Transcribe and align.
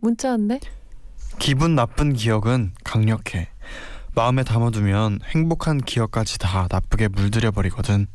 문자 0.00 0.30
왔네. 0.30 0.60
기분 1.38 1.74
나쁜 1.74 2.12
기억은 2.12 2.72
강력해. 2.84 3.48
마음에 4.14 4.42
담아두면 4.42 5.20
행복한 5.34 5.78
기억까지 5.78 6.38
다 6.38 6.66
나쁘게 6.70 7.08
물들여 7.08 7.50
버리거든. 7.50 8.06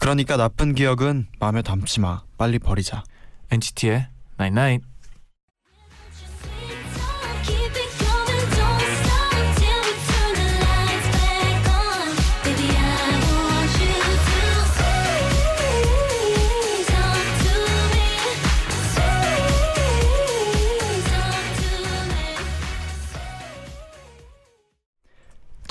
그러니까 0.00 0.36
나쁜 0.36 0.74
기억은 0.74 1.26
마음에 1.38 1.62
담지 1.62 2.00
마. 2.00 2.22
빨리 2.36 2.58
버리자. 2.58 3.02
NCT의 3.50 4.08
Night 4.38 4.60
Night. 4.60 4.86
Keep 4.86 4.97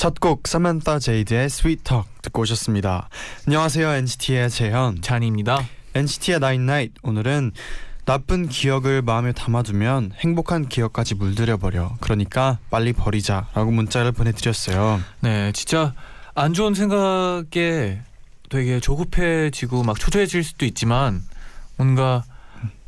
첫곡 0.07 0.47
사만타 0.47 0.99
제이드의 0.99 1.45
Sweet 1.47 1.83
Talk 1.83 2.09
듣고 2.21 2.43
오셨습니다. 2.43 3.09
안녕하세요 3.45 3.89
NCT의 3.89 4.49
재현. 4.49 5.01
잔입니다. 5.01 5.61
NCT의 5.95 6.37
Night 6.37 6.63
Night 6.63 6.93
오늘은 7.03 7.51
나쁜 8.05 8.47
기억을 8.47 9.01
마음에 9.01 9.33
담아두면 9.33 10.13
행복한 10.15 10.69
기억까지 10.69 11.15
물들여 11.15 11.57
버려. 11.57 11.91
그러니까 11.99 12.57
빨리 12.69 12.93
버리자라고 12.93 13.69
문자를 13.71 14.13
보내드렸어요. 14.13 15.01
네, 15.19 15.51
진짜 15.51 15.93
안 16.35 16.53
좋은 16.53 16.73
생각에 16.73 17.99
되게 18.49 18.79
조급해지고 18.79 19.83
막 19.83 19.99
초조해질 19.99 20.41
수도 20.45 20.65
있지만 20.65 21.21
뭔가 21.75 22.23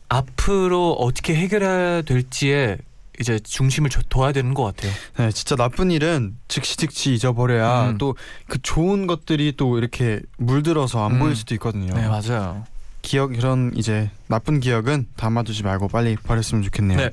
앞으로 0.08 0.94
어떻게 0.94 1.36
해결해야 1.36 2.04
될지에 2.04 2.78
이제 3.20 3.40
중심을 3.40 3.90
줘- 3.90 4.02
둬야 4.10 4.32
되는 4.32 4.54
것 4.54 4.64
같아요. 4.64 4.92
네, 5.18 5.32
진짜 5.32 5.56
나쁜 5.56 5.92
일은 5.92 6.36
즉시 6.48 6.78
즉시 6.78 7.14
잊어버려야 7.14 7.90
음. 7.92 7.98
또그 7.98 8.62
좋은 8.62 9.08
것들이 9.08 9.54
또 9.58 9.78
이렇게 9.78 10.22
물들어서 10.38 11.04
안 11.06 11.14
음. 11.14 11.20
보일 11.20 11.36
수도 11.36 11.54
있거든요. 11.56 11.94
네, 11.94 12.08
맞아요. 12.08 12.64
기억 13.02 13.36
이런 13.36 13.72
이제 13.76 14.12
나쁜 14.28 14.60
기억은 14.60 15.08
담아두지 15.16 15.64
말고 15.64 15.88
빨리 15.88 16.16
버렸으면 16.16 16.64
좋겠네요. 16.64 16.98
네. 16.98 17.12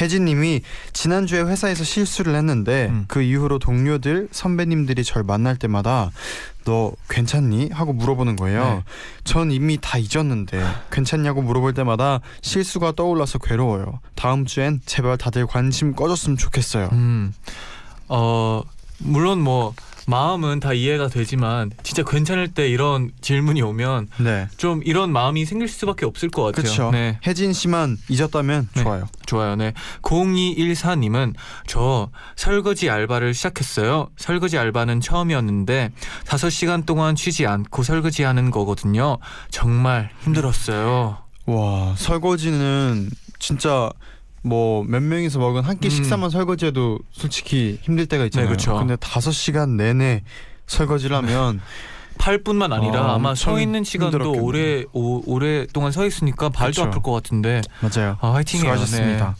혜진님이 0.00 0.62
지난주에 0.92 1.42
회사에서 1.42 1.84
실수를 1.84 2.34
했는데 2.34 2.88
음. 2.90 3.04
그 3.08 3.20
이후로 3.22 3.58
동료들 3.58 4.28
선배님들이 4.30 5.04
절 5.04 5.22
만날 5.22 5.56
때마다 5.56 6.10
너 6.64 6.92
괜찮니 7.10 7.70
하고 7.72 7.92
물어보는 7.92 8.36
거예요. 8.36 8.64
네. 8.64 8.84
전 9.24 9.50
이미 9.50 9.78
다 9.80 9.98
잊었는데 9.98 10.64
괜찮냐고 10.90 11.42
물어볼 11.42 11.74
때마다 11.74 12.20
실수가 12.40 12.92
떠올라서 12.92 13.38
괴로워요. 13.38 14.00
다음 14.14 14.46
주엔 14.46 14.80
제발 14.86 15.18
다들 15.18 15.46
관심 15.46 15.94
꺼줬으면 15.94 16.38
좋겠어요. 16.38 16.88
음, 16.92 17.34
어 18.08 18.62
물론 18.98 19.40
뭐 19.40 19.74
마음은 20.06 20.60
다 20.60 20.72
이해가 20.72 21.08
되지만 21.08 21.70
진짜 21.82 22.02
괜찮을 22.02 22.48
때 22.48 22.68
이런 22.68 23.10
질문이 23.20 23.62
오면 23.62 24.08
네, 24.18 24.48
좀 24.56 24.82
이런 24.84 25.12
마음이 25.12 25.44
생길 25.44 25.68
수밖에 25.68 26.06
없을 26.06 26.28
것 26.28 26.42
같아요. 26.42 26.62
그렇죠. 26.62 26.90
네. 26.90 27.18
혜진 27.26 27.52
씨만 27.52 27.96
잊었다면 28.08 28.68
네. 28.74 28.82
좋아요. 28.82 29.08
좋아요. 29.26 29.56
네. 29.56 29.72
0214님은 30.02 31.34
저 31.66 32.10
설거지 32.36 32.90
알바를 32.90 33.34
시작했어요. 33.34 34.08
설거지 34.16 34.58
알바는 34.58 35.00
처음이었는데 35.00 35.92
5시간 36.26 36.84
동안 36.86 37.16
쉬지 37.16 37.46
않고 37.46 37.82
설거지하는 37.82 38.50
거거든요. 38.50 39.18
정말 39.50 40.10
힘들었어요. 40.22 41.18
와 41.46 41.94
설거지는 41.96 43.10
진짜 43.38 43.90
뭐 44.44 44.84
몇 44.84 45.02
명이서 45.02 45.38
먹은 45.38 45.62
한끼 45.62 45.88
음. 45.88 45.90
식사만 45.90 46.30
설거지해도 46.30 46.98
솔직히 47.12 47.78
힘들 47.82 48.06
때가 48.06 48.24
있잖아요. 48.26 48.50
네, 48.50 48.56
그쵸. 48.56 48.74
근데 48.78 48.96
다섯 48.96 49.32
시간 49.32 49.76
내내 49.76 50.22
설거지를 50.66 51.16
하면 51.16 51.60
8분만 52.18 52.72
아니라 52.72 53.02
어, 53.06 53.14
아마 53.16 53.34
서 53.34 53.58
있는 53.60 53.82
시간도 53.82 54.18
힘들었겠네요. 54.18 54.44
오래 54.44 54.84
오, 54.92 55.22
오랫동안 55.32 55.90
서 55.90 56.06
있으니까 56.06 56.48
발도 56.50 56.70
그쵸. 56.70 56.82
아플 56.84 57.02
것 57.02 57.10
같은데 57.12 57.60
맞아요. 57.80 58.18
아, 58.20 58.32
화이팅해요. 58.34 58.76
수고하셨습니다. 58.76 59.36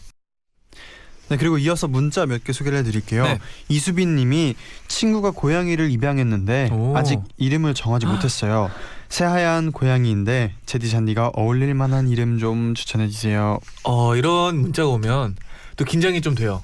네 1.29 1.37
그리고 1.37 1.57
이어서 1.57 1.87
문자 1.87 2.25
몇 2.27 2.43
개 2.43 2.53
소개를 2.53 2.77
해드릴게요. 2.79 3.23
네. 3.23 3.39
이수빈님이 3.69 4.53
친구가 4.87 5.31
고양이를 5.31 5.89
입양했는데 5.89 6.69
오. 6.71 6.95
아직 6.95 7.19
이름을 7.37 7.73
정하지 7.73 8.05
못했어요. 8.07 8.69
새하얀 9.09 9.71
고양이인데 9.71 10.53
제디 10.65 10.89
잔디가 10.89 11.31
어울릴 11.35 11.73
만한 11.73 12.07
이름 12.09 12.39
좀 12.39 12.73
추천해 12.75 13.07
주세요. 13.07 13.59
어 13.83 14.15
이런 14.15 14.57
문자가 14.57 14.89
오면 14.89 15.35
또 15.77 15.85
긴장이 15.85 16.21
좀 16.21 16.35
돼요. 16.35 16.61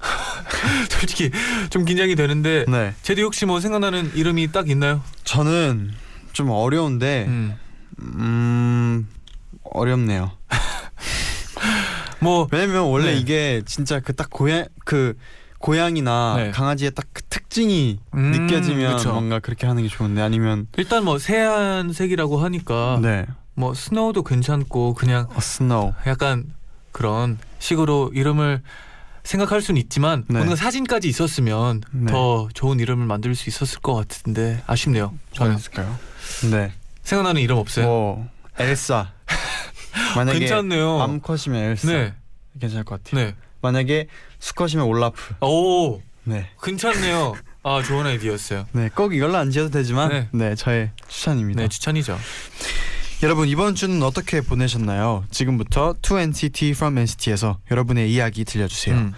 솔직히 0.90 1.30
좀 1.70 1.84
긴장이 1.84 2.14
되는데 2.14 2.64
네, 2.68 2.94
제디 3.02 3.22
혹시 3.22 3.46
뭐 3.46 3.60
생각나는 3.60 4.12
이름이 4.14 4.52
딱 4.52 4.68
있나요? 4.68 5.02
저는 5.24 5.92
좀 6.32 6.50
어려운데 6.50 7.24
음. 7.28 7.54
음 8.00 9.08
어렵네요. 9.62 10.32
뭐 12.20 12.48
왜냐면 12.50 12.82
원래 12.84 13.12
네. 13.12 13.18
이게 13.18 13.62
진짜 13.66 14.00
그 14.00 14.14
딱 14.14 14.30
고양 14.30 14.66
그 14.84 15.16
고양이나 15.58 16.34
네. 16.36 16.50
강아지의 16.50 16.92
딱 16.92 17.06
그 17.12 17.22
특징이 17.58 18.00
음, 18.14 18.32
느껴지면 18.32 18.96
그쵸. 18.96 19.12
뭔가 19.12 19.38
그렇게 19.38 19.66
하는 19.68 19.84
게 19.84 19.88
좋은데 19.88 20.20
아니면 20.20 20.66
일단 20.76 21.04
뭐 21.04 21.18
새하얀색이라고 21.18 22.38
하니까 22.38 22.98
네 23.00 23.26
뭐 23.56 23.72
snow도 23.72 24.24
괜찮고 24.24 24.94
그냥 24.94 25.28
어, 25.32 25.40
snow 25.40 25.92
약간 26.08 26.52
그런 26.90 27.38
식으로 27.60 28.10
이름을 28.12 28.62
생각할 29.22 29.62
수는 29.62 29.80
있지만 29.80 30.24
네. 30.28 30.38
뭔가 30.38 30.56
사진까지 30.56 31.08
있었으면 31.08 31.80
네. 31.92 32.10
더 32.10 32.48
좋은 32.52 32.80
이름을 32.80 33.06
만들 33.06 33.34
수 33.36 33.48
있었을 33.48 33.78
것 33.80 33.94
같은데 33.94 34.60
아쉽네요. 34.66 35.14
저는 35.32 35.52
뭐였을까요? 35.52 35.96
네. 36.50 36.72
생각나는 37.04 37.40
이름 37.40 37.58
없어요. 37.58 37.86
뭐 37.86 38.28
엘사. 38.58 39.12
만약에 40.16 40.40
괜찮네요. 40.40 41.00
암컷이면 41.02 41.54
엘사. 41.54 41.92
네, 41.92 42.14
괜찮을 42.60 42.84
것 42.84 43.02
같아요. 43.04 43.24
네. 43.24 43.34
만약에 43.62 44.08
수컷이면 44.40 44.84
올라프. 44.84 45.34
오, 45.46 46.02
네. 46.24 46.48
괜찮네요. 46.62 47.34
아 47.62 47.82
좋은 47.82 48.06
아이디어였어요. 48.06 48.66
네, 48.72 48.90
꼭 48.94 49.14
이걸로 49.14 49.36
안 49.36 49.50
지어도 49.50 49.70
되지만 49.70 50.08
네. 50.10 50.28
네, 50.32 50.54
저의 50.54 50.90
추천입니다. 51.08 51.62
네, 51.62 51.68
추천이죠. 51.68 52.18
여러분 53.22 53.48
이번 53.48 53.74
주는 53.74 54.02
어떻게 54.02 54.40
보내셨나요? 54.40 55.24
지금부터 55.30 55.94
2NCT 56.02 56.70
from 56.72 56.98
NCT에서 56.98 57.58
여러분의 57.70 58.12
이야기 58.12 58.44
들려주세요. 58.44 58.94
음. 58.94 59.12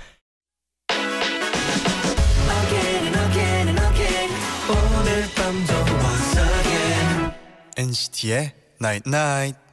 NCT의 7.79 8.53
Night 8.81 9.09
Night. 9.09 9.66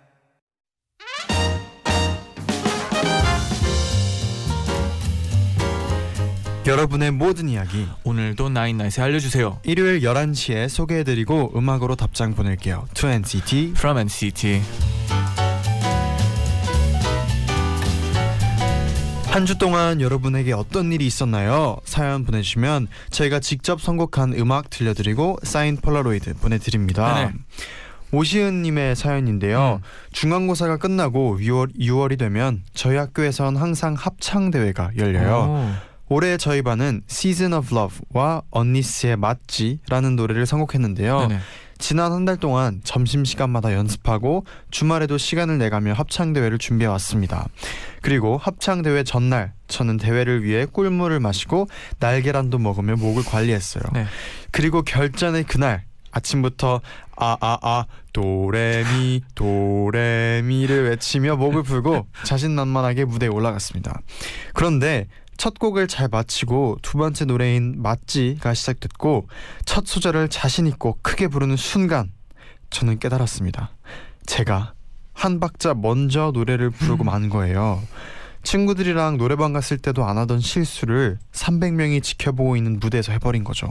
여러분의 6.65 7.12
모든 7.12 7.50
이야기 7.50 7.88
오늘도 8.04 8.50
나인나잇에 8.50 9.01
알려주세요. 9.04 9.60
일요일 9.63 10.00
11시에 10.01 10.69
소개해드리고 10.69 11.51
음악으로 11.57 11.95
답장 11.95 12.33
보낼게요. 12.36 12.86
2NCT 12.94 13.71
From 13.71 13.98
NCT. 14.00 14.62
한 19.27 19.45
주 19.48 19.57
동안 19.57 20.00
여러분에게 20.00 20.54
어떤 20.54 20.94
일이 20.94 21.07
있었나요? 21.07 21.77
사연 21.86 22.24
보내주시면 22.24 22.88
저희가 23.09 23.39
직접 23.39 23.81
선곡한 23.81 24.33
음악 24.38 24.69
들려드리고 24.69 25.39
사인 25.42 25.75
폴라로이드 25.77 26.36
보내드립니다. 26.36 27.16
네네. 27.16 27.33
오시은님의 28.12 28.95
사연인데요. 28.95 29.80
음. 29.81 29.88
중간고사가 30.12 30.77
끝나고 30.77 31.39
6월 31.39 31.75
6월이 31.80 32.19
되면 32.19 32.62
저희 32.75 32.95
학교에선 32.95 33.57
항상 33.57 33.95
합창 33.95 34.51
대회가 34.51 34.92
열려요. 34.98 35.75
올해 36.09 36.38
저희 36.38 36.61
반은 36.61 37.01
Season 37.09 37.53
of 37.53 37.75
Love와 37.75 38.41
언니스의 38.51 39.17
맞지라는 39.17 40.15
노래를 40.15 40.45
선곡했는데요. 40.45 41.27
네네. 41.27 41.39
지난 41.79 42.13
한 42.13 42.23
달 42.23 42.38
동안 42.38 42.79
점심 42.85 43.25
시간마다 43.25 43.73
연습하고 43.73 44.45
주말에도 44.71 45.17
시간을 45.17 45.57
내가며 45.57 45.94
합창 45.94 46.31
대회를 46.31 46.57
준비해 46.57 46.88
왔습니다. 46.91 47.47
그리고 48.01 48.38
합창 48.38 48.83
대회 48.83 49.03
전날 49.03 49.53
저는 49.67 49.97
대회를 49.97 50.44
위해 50.44 50.65
꿀물을 50.65 51.19
마시고 51.19 51.67
날계란도 52.00 52.59
먹으며 52.59 52.95
목을 52.95 53.23
관리했어요. 53.23 53.83
네. 53.91 54.06
그리고 54.51 54.81
결전의 54.83 55.44
그날 55.44 55.83
아침부터 56.11 56.79
아아아 57.17 57.85
도레미 58.13 59.21
도레미를 59.35 60.89
외치며 60.89 61.35
목을 61.35 61.63
풀고 61.63 62.07
자신만만하게 62.23 63.06
무대에 63.06 63.27
올라갔습니다. 63.29 63.99
그런데 64.53 65.07
첫 65.44 65.60
곡을 65.60 65.90
잘 65.90 66.07
마치고 66.07 66.78
두 66.81 66.98
번째 66.98 67.25
노래인 67.25 67.81
맞지가 67.81 68.54
시작됐고 68.54 69.28
첫 69.66 69.86
소절을 69.86 70.30
자신 70.30 70.68
있고 70.68 70.98
크게 71.01 71.28
부르는 71.28 71.57
순간 71.57 72.13
저는 72.69 72.98
깨달았습니다. 73.00 73.72
제가 74.25 74.72
한 75.12 75.42
박자 75.42 75.74
먼저 75.74 76.31
노래를 76.34 76.69
부르고 76.69 77.04
만 77.04 77.28
거예요. 77.28 77.84
친구들이랑 78.44 79.18
노래방 79.18 79.51
갔을 79.51 79.78
때도 79.78 80.06
안 80.06 80.18
하던 80.18 80.40
실수를 80.40 81.19
300명이 81.34 82.01
지켜보고 82.01 82.56
있는 82.56 82.80
무대에서 82.80 83.12
해버린 83.12 83.44
거죠. 83.44 83.69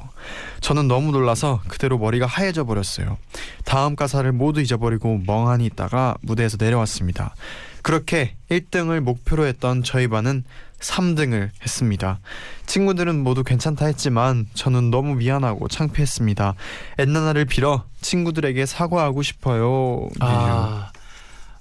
저는 0.61 0.89
너무 0.89 1.11
놀라서 1.11 1.63
그대로 1.69 1.97
머리가 1.97 2.27
하얘져 2.27 2.65
버렸어요. 2.65 3.17
다음 3.65 3.97
가사를 3.97 4.31
모두 4.33 4.61
잊어버리고 4.61 5.23
멍하니 5.27 5.65
있다가 5.65 6.17
무대에서 6.21 6.59
내려왔습니다. 6.61 7.35
그렇게 7.83 8.35
1등을 8.51 9.01
목표로 9.01 9.47
했던 9.47 9.83
저희 9.83 10.09
반은 10.09 10.45
3등을 10.83 11.51
했습니다. 11.63 12.19
친구들은 12.67 13.23
모두 13.23 13.45
괜찮다 13.45 13.87
했지만 13.87 14.47
저는 14.55 14.91
너무 14.91 15.15
미안하고 15.15 15.69
창피했습니다. 15.69 16.55
엔나나를 16.99 17.45
빌어 17.45 17.85
친구들에게 18.01 18.67
사과하고 18.67 19.23
싶어요. 19.23 20.09
아, 20.21 20.91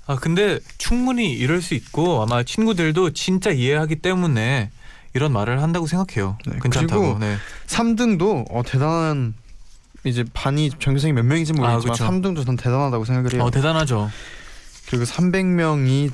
아 0.07 0.15
근데 0.15 0.59
충분히 0.77 1.31
이럴 1.33 1.61
수 1.61 1.75
있고 1.75 2.21
아마 2.23 2.43
친구들도 2.43 3.11
진짜 3.11 3.51
이해하기 3.51 3.97
때문에 3.97 4.71
이런 5.13 5.33
말을 5.33 5.61
한다고 5.61 5.87
생각해요. 5.87 6.37
네, 6.47 6.57
괜찮다고. 6.61 7.19
네. 7.19 7.37
3등도 7.67 8.45
어, 8.49 8.63
대단한 8.65 9.35
이제 10.03 10.25
반이 10.33 10.71
전교생이 10.79 11.13
몇 11.13 11.23
명인지 11.23 11.53
모르겠지만 11.53 11.93
아, 11.93 11.93
그쵸. 11.93 12.05
3등도 12.05 12.45
전 12.45 12.55
대단하다고 12.55 13.05
생각을 13.05 13.33
해요. 13.33 13.43
어 13.43 13.51
대단하죠. 13.51 14.09
그리고 14.91 15.05
300명이 15.05 16.11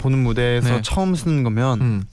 보는 0.00 0.18
무대에서 0.18 0.68
네. 0.68 0.82
처음 0.82 1.14
쓰는 1.14 1.42
거면 1.42 1.80
음. 1.80 2.04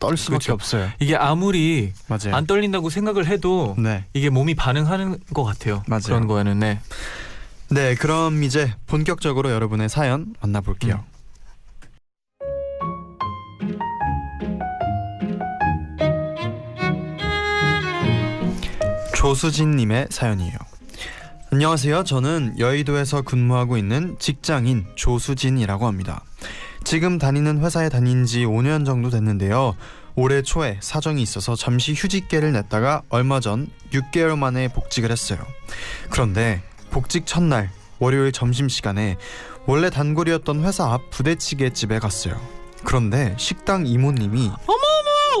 떨 0.00 0.16
수밖에 0.16 0.38
그쵸. 0.38 0.52
없어요. 0.54 0.90
이게 0.98 1.14
아무리 1.14 1.92
맞아요. 2.08 2.34
안 2.34 2.44
떨린다고 2.46 2.90
생각을 2.90 3.26
해도 3.28 3.76
네. 3.78 4.04
이게 4.12 4.30
몸이 4.30 4.56
반응하는 4.56 5.18
것 5.32 5.44
같아요. 5.44 5.84
맞아요. 5.86 6.02
그런 6.06 6.26
거에는 6.26 6.58
네. 6.58 6.80
네, 7.68 7.94
그럼 7.94 8.42
이제 8.42 8.74
본격적으로 8.88 9.52
여러분의 9.52 9.88
사연 9.88 10.34
만나볼게요. 10.40 11.04
조수진님의 19.14 20.08
사연이에요. 20.10 20.69
안녕하세요. 21.52 22.04
저는 22.04 22.60
여의도에서 22.60 23.22
근무하고 23.22 23.76
있는 23.76 24.14
직장인 24.20 24.86
조수진이라고 24.94 25.84
합니다. 25.84 26.22
지금 26.84 27.18
다니는 27.18 27.64
회사에 27.64 27.88
다닌 27.88 28.24
지 28.24 28.44
5년 28.44 28.86
정도 28.86 29.10
됐는데요. 29.10 29.74
올해 30.14 30.42
초에 30.42 30.78
사정이 30.80 31.20
있어서 31.22 31.56
잠시 31.56 31.92
휴직계를 31.92 32.52
냈다가 32.52 33.02
얼마 33.08 33.40
전 33.40 33.68
6개월 33.92 34.38
만에 34.38 34.68
복직을 34.68 35.10
했어요. 35.10 35.40
그런데 36.08 36.62
복직 36.92 37.26
첫날 37.26 37.70
월요일 37.98 38.30
점심시간에 38.30 39.16
원래 39.66 39.90
단골이었던 39.90 40.64
회사 40.64 40.92
앞 40.92 41.10
부대찌개 41.10 41.70
집에 41.70 41.98
갔어요. 41.98 42.40
그런데 42.84 43.34
식당 43.38 43.88
이모님이 43.88 44.52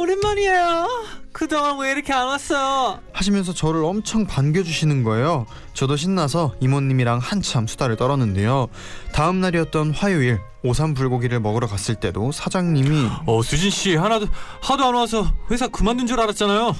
오랜만이에요. 0.00 1.19
그동안 1.32 1.78
왜 1.78 1.92
이렇게 1.92 2.12
안 2.12 2.26
왔어요? 2.26 3.00
하시면서 3.12 3.54
저를 3.54 3.84
엄청 3.84 4.26
반겨주시는 4.26 5.04
거예요. 5.04 5.46
저도 5.74 5.96
신나서 5.96 6.54
이모님이랑 6.60 7.18
한참 7.18 7.66
수다를 7.66 7.96
떨었는데요. 7.96 8.66
다음 9.12 9.40
날이었던 9.40 9.92
화요일 9.92 10.40
오삼 10.62 10.94
불고기를 10.94 11.40
먹으러 11.40 11.66
갔을 11.66 11.94
때도 11.94 12.32
사장님이 12.32 13.08
어 13.26 13.42
수진 13.42 13.70
씨 13.70 13.96
하나도 13.96 14.26
하도 14.60 14.84
안 14.84 14.94
와서 14.94 15.32
회사 15.50 15.68
그만둔 15.68 16.06
줄 16.06 16.20
알았잖아요. 16.20 16.74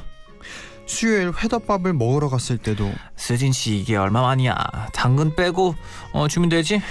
수요일 0.86 1.32
회덮밥을 1.32 1.92
먹으러 1.92 2.28
갔을 2.28 2.58
때도 2.58 2.92
수진 3.16 3.52
씨 3.52 3.76
이게 3.78 3.96
얼마만이야? 3.96 4.88
당근 4.92 5.36
빼고 5.36 5.76
어 6.12 6.26
주면 6.28 6.48
되지? 6.48 6.82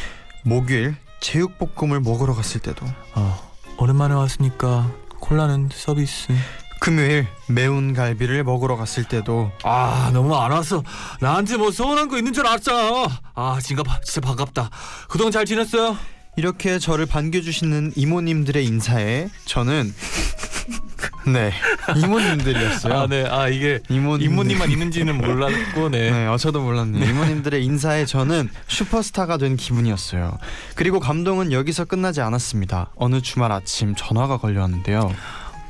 목요일 0.45 0.95
제육볶음을 1.19 1.99
먹으러 1.99 2.33
갔을 2.33 2.61
때도 2.61 2.85
어 3.15 3.51
오랜만에 3.77 4.13
왔으니까 4.13 4.89
콜라는 5.19 5.69
서비스. 5.73 6.33
금요일 6.79 7.27
매운 7.47 7.93
갈비를 7.93 8.43
먹으러 8.43 8.75
갔을 8.77 9.03
때도 9.03 9.51
아 9.63 10.09
너무 10.13 10.35
안 10.35 10.51
와서 10.51 10.83
나한테 11.19 11.57
뭐 11.57 11.71
서운한 11.71 12.07
거 12.07 12.17
있는 12.17 12.31
줄 12.33 12.47
알았잖아. 12.47 13.07
아 13.35 13.59
진짜 13.61 13.83
바- 13.83 13.99
진짜 14.01 14.21
반갑다. 14.25 14.69
그동안 15.09 15.31
잘 15.31 15.45
지냈어요? 15.45 15.97
이렇게 16.37 16.79
저를 16.79 17.05
반겨주시는 17.05 17.93
이모님들의 17.95 18.65
인사에 18.65 19.27
저는 19.45 19.93
네 21.27 21.51
이모님들이었어요. 21.97 22.93
아 22.93 23.07
네. 23.07 23.25
아 23.27 23.49
이게 23.49 23.81
이모님들. 23.89 24.25
이모님만 24.25 24.71
있는지는 24.71 25.17
몰랐고 25.17 25.89
네. 25.89 26.09
네, 26.11 26.25
어, 26.27 26.37
저도 26.37 26.61
몰랐네요. 26.61 27.03
이모님들의 27.03 27.63
인사에 27.65 28.05
저는 28.05 28.49
슈퍼스타가 28.67 29.37
된 29.37 29.57
기분이었어요. 29.57 30.37
그리고 30.75 30.99
감동은 31.01 31.51
여기서 31.51 31.85
끝나지 31.85 32.21
않았습니다. 32.21 32.91
어느 32.95 33.21
주말 33.21 33.51
아침 33.51 33.95
전화가 33.95 34.37
걸려왔는데요. 34.37 35.13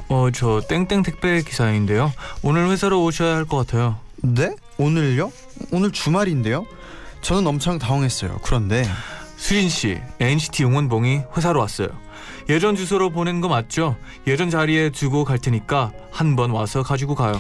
어 0.09 0.31
저 0.31 0.61
땡땡 0.67 1.03
택배 1.03 1.41
기사인데요. 1.41 2.11
오늘 2.41 2.69
회사로 2.69 3.03
오셔야 3.03 3.35
할 3.35 3.45
것 3.45 3.57
같아요. 3.57 3.97
네? 4.21 4.55
오늘요? 4.77 5.31
오늘 5.71 5.91
주말인데요? 5.91 6.65
저는 7.21 7.45
엄청 7.47 7.77
당황했어요. 7.79 8.39
그런데 8.43 8.83
수진 9.37 9.69
씨, 9.69 9.99
NCT 10.19 10.63
응원봉이 10.65 11.21
회사로 11.37 11.59
왔어요. 11.59 11.89
예전 12.49 12.75
주소로 12.75 13.11
보낸 13.11 13.39
거 13.41 13.47
맞죠? 13.47 13.95
예전 14.27 14.49
자리에 14.49 14.89
두고 14.89 15.23
갈 15.23 15.37
테니까 15.37 15.91
한 16.11 16.35
번 16.35 16.51
와서 16.51 16.81
가지고 16.83 17.13
가요. 17.15 17.39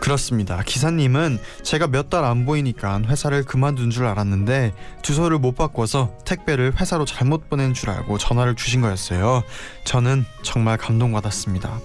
그렇습니다. 0.00 0.62
기사님은 0.64 1.38
제가 1.62 1.86
몇 1.88 2.08
달 2.08 2.24
안 2.24 2.46
보이니까 2.46 3.00
회사를 3.06 3.44
그만둔 3.44 3.90
줄 3.90 4.06
알았는데 4.06 4.72
주소를 5.02 5.38
못 5.38 5.54
바꿔서 5.56 6.16
택배를 6.24 6.72
회사로 6.80 7.04
잘못 7.04 7.50
보낸 7.50 7.74
줄 7.74 7.90
알고 7.90 8.16
전화를 8.18 8.54
주신 8.54 8.80
거였어요. 8.80 9.42
저는 9.84 10.24
정말 10.42 10.78
감동받았습니다. 10.78 11.78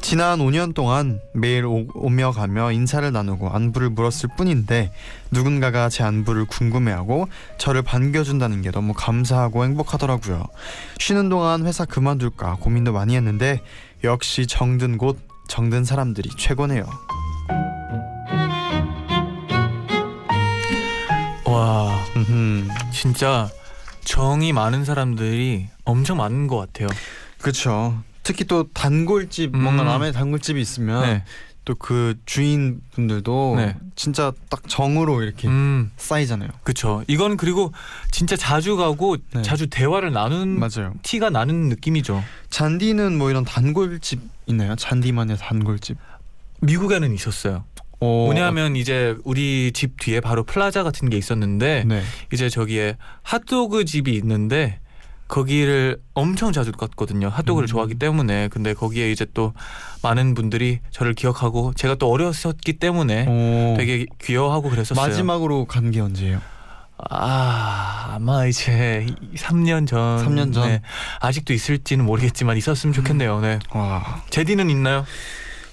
지난 0.00 0.40
5년 0.40 0.74
동안 0.74 1.20
매일 1.32 1.64
오, 1.64 1.86
오며 1.94 2.32
가며 2.32 2.72
인사를 2.72 3.10
나누고 3.12 3.50
안부를 3.50 3.90
물었을 3.90 4.30
뿐인데 4.36 4.90
누군가가 5.30 5.88
제 5.88 6.02
안부를 6.02 6.46
궁금해하고 6.46 7.28
저를 7.58 7.82
반겨준다는 7.82 8.62
게 8.62 8.72
너무 8.72 8.94
감사하고 8.94 9.62
행복하더라고요. 9.64 10.44
쉬는 10.98 11.28
동안 11.28 11.64
회사 11.66 11.84
그만둘까 11.84 12.56
고민도 12.58 12.92
많이 12.92 13.14
했는데 13.14 13.60
역시 14.02 14.48
정든 14.48 14.98
곳 14.98 15.18
정든 15.46 15.84
사람들이 15.84 16.30
최고네요. 16.36 16.84
와, 21.52 22.02
음, 22.16 22.66
진짜 22.92 23.50
정이 24.04 24.54
많은 24.54 24.86
사람들이 24.86 25.68
엄청 25.84 26.16
많은 26.16 26.46
것 26.46 26.56
같아요. 26.56 26.88
그렇죠. 27.42 28.02
특히 28.22 28.44
또 28.44 28.70
단골집 28.72 29.54
음. 29.54 29.62
뭔가 29.62 29.82
남의 29.82 30.14
단골집이 30.14 30.58
있으면 30.58 31.02
네. 31.02 31.24
또그 31.66 32.14
주인 32.24 32.80
분들도 32.92 33.54
네. 33.56 33.76
진짜 33.96 34.32
딱 34.48 34.62
정으로 34.66 35.22
이렇게 35.22 35.46
음, 35.46 35.92
쌓이잖아요. 35.98 36.48
그쵸. 36.62 37.04
이건 37.06 37.36
그리고 37.36 37.72
진짜 38.10 38.34
자주 38.34 38.76
가고 38.76 39.18
네. 39.34 39.42
자주 39.42 39.66
대화를 39.68 40.10
나눈 40.10 40.58
맞아요. 40.58 40.94
티가 41.02 41.28
나는 41.28 41.68
느낌이죠. 41.68 42.24
잔디는 42.48 43.18
뭐 43.18 43.28
이런 43.28 43.44
단골집 43.44 44.20
있나요? 44.46 44.74
쟈니만의 44.74 45.36
단골집. 45.36 45.98
미국에는 46.62 47.12
있었어요. 47.12 47.64
어, 48.02 48.24
뭐냐면 48.26 48.74
이제 48.76 49.16
우리 49.24 49.70
집 49.72 49.98
뒤에 50.00 50.20
바로 50.20 50.42
플라자 50.44 50.82
같은 50.82 51.08
게 51.08 51.16
있었는데 51.16 51.84
네. 51.86 52.02
이제 52.32 52.48
저기에 52.48 52.96
핫도그 53.22 53.84
집이 53.84 54.12
있는데 54.16 54.80
거기를 55.28 55.98
엄청 56.12 56.52
자주 56.52 56.72
갔거든요. 56.72 57.28
핫도그를 57.28 57.64
음. 57.64 57.68
좋아하기 57.68 57.94
때문에. 57.94 58.48
근데 58.48 58.74
거기에 58.74 59.10
이제 59.10 59.24
또 59.32 59.54
많은 60.02 60.34
분들이 60.34 60.80
저를 60.90 61.14
기억하고 61.14 61.72
제가 61.74 61.94
또 61.94 62.10
어렸었기 62.10 62.74
때문에 62.74 63.24
어, 63.28 63.74
되게 63.78 64.04
귀여워하고 64.20 64.68
그랬었어요. 64.68 65.06
마지막으로 65.06 65.64
간 65.66 65.90
게 65.90 66.00
언제예요? 66.00 66.40
아 67.10 68.12
아마 68.14 68.46
이제 68.46 69.06
3년 69.36 69.86
전. 69.86 70.18
3년 70.24 70.52
전? 70.52 70.68
네. 70.68 70.82
아직도 71.20 71.52
있을지는 71.52 72.04
모르겠지만 72.04 72.56
있었으면 72.56 72.92
좋겠네요. 72.92 73.40
네. 73.40 73.58
와. 73.72 74.22
제디는 74.30 74.70
있나요? 74.70 75.04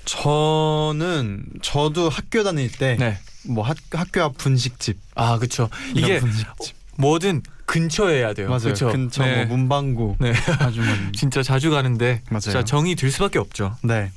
저는 0.09 1.45
저도 1.61 2.09
학교 2.09 2.43
다닐 2.43 2.71
때 2.71 2.97
네. 2.99 3.19
뭐 3.47 3.63
학, 3.63 3.77
학교 3.91 4.23
앞 4.23 4.37
분식집 4.37 4.97
아 5.13 5.37
그쵸. 5.37 5.69
이런 5.93 6.09
이게 6.09 6.19
분식집 6.19 6.75
뭐든 6.97 7.43
근처에 7.65 8.17
해야 8.17 8.33
돼요. 8.33 8.49
맞아요. 8.49 8.63
그쵸? 8.63 8.91
근처 8.91 9.23
네. 9.23 9.45
뭐 9.45 9.57
문방구 9.57 10.15
네. 10.19 10.33
아주머니 10.59 11.11
진짜 11.13 11.43
자주 11.43 11.69
가는데 11.69 12.23
맞아요. 12.29 12.39
진짜 12.39 12.63
정이 12.63 12.95
들 12.95 13.11
수밖에 13.11 13.37
없죠. 13.37 13.75
네. 13.83 14.11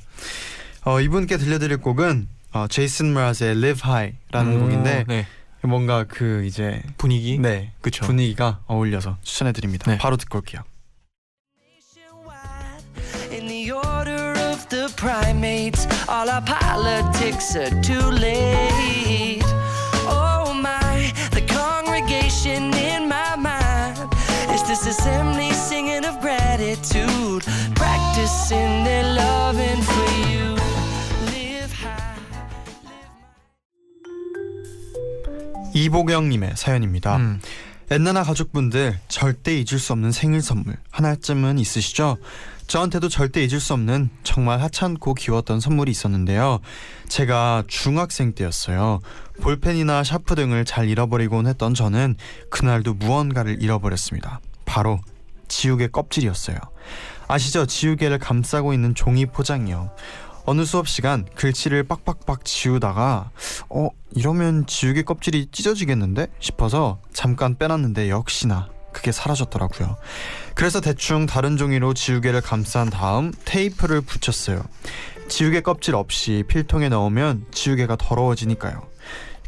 어, 0.83 0.99
이분께 0.99 1.37
들려드릴 1.37 1.77
곡은 1.77 2.27
어, 2.53 2.65
제이슨 2.67 3.13
브라스의 3.13 3.51
Live 3.51 3.81
High라는 3.87 4.51
음, 4.51 4.59
곡인데 4.61 5.05
네. 5.07 5.27
뭔가 5.61 6.05
그 6.05 6.43
이제 6.45 6.81
분위기. 6.97 7.37
네 7.37 7.71
그쵸. 7.81 8.03
분위기가 8.03 8.61
어울려서 8.65 9.17
추천해드립니다. 9.21 9.91
네. 9.91 9.97
바로 9.99 10.17
듣고 10.17 10.39
올게요. 10.39 10.63
Primates, 15.03 15.85
all 16.07 16.29
our 16.29 16.41
politics 16.41 17.55
are 17.57 17.69
too 17.81 18.09
late. 18.09 19.43
Oh 20.07 20.53
my, 20.55 21.11
the 21.31 21.41
congregation 21.41 22.73
in 22.73 23.09
my 23.09 23.35
mind 23.35 23.99
is 24.55 24.63
this 24.63 24.87
assembly 24.87 25.51
singing 25.51 26.05
of 26.05 26.15
gratitude, 26.21 27.43
practicing 27.75 28.85
their 28.85 29.03
loving 29.13 29.81
for 29.83 30.09
you. 30.31 30.55
Live 31.35 31.73
high. 31.73 32.21
이보경님의 35.73 36.53
사연입니다. 36.55 37.17
음. 37.17 37.41
엔나나 37.91 38.23
가족분들 38.23 38.97
절대 39.09 39.53
잊을 39.55 39.77
수 39.77 39.91
없는 39.91 40.13
생일 40.13 40.41
선물 40.41 40.77
하나쯤은 40.91 41.59
있으시죠? 41.59 42.17
저한테도 42.67 43.09
절대 43.09 43.43
잊을 43.43 43.59
수 43.59 43.73
없는 43.73 44.09
정말 44.23 44.61
하찮고 44.61 45.13
귀여웠던 45.13 45.59
선물이 45.59 45.91
있었는데요. 45.91 46.59
제가 47.07 47.63
중학생 47.67 48.33
때였어요. 48.33 48.99
볼펜이나 49.41 50.03
샤프 50.03 50.35
등을 50.35 50.65
잘 50.65 50.89
잃어버리곤 50.89 51.47
했던 51.47 51.73
저는 51.73 52.15
그날도 52.49 52.95
무언가를 52.95 53.61
잃어버렸습니다. 53.61 54.39
바로 54.65 54.99
지우개 55.47 55.87
껍질이었어요. 55.87 56.57
아시죠? 57.27 57.65
지우개를 57.65 58.19
감싸고 58.19 58.73
있는 58.73 58.95
종이 58.95 59.25
포장이요. 59.25 59.91
어느 60.45 60.65
수업 60.65 60.87
시간 60.87 61.25
글씨를 61.35 61.83
빡빡빡 61.83 62.43
지우다가 62.43 63.31
어 63.69 63.89
이러면 64.11 64.65
지우개 64.65 65.03
껍질이 65.03 65.47
찢어지겠는데 65.51 66.27
싶어서 66.39 66.99
잠깐 67.13 67.55
빼놨는데 67.55 68.09
역시나 68.09 68.67
그게 68.93 69.11
사라졌더라고요. 69.11 69.97
그래서 70.55 70.79
대충 70.79 71.25
다른 71.25 71.57
종이로 71.57 71.93
지우개를 71.93 72.41
감싼 72.41 72.89
다음 72.89 73.33
테이프를 73.45 74.01
붙였어요. 74.01 74.63
지우개 75.27 75.61
껍질 75.61 75.95
없이 75.95 76.43
필통에 76.47 76.89
넣으면 76.89 77.45
지우개가 77.51 77.97
더러워지니까요. 77.97 78.87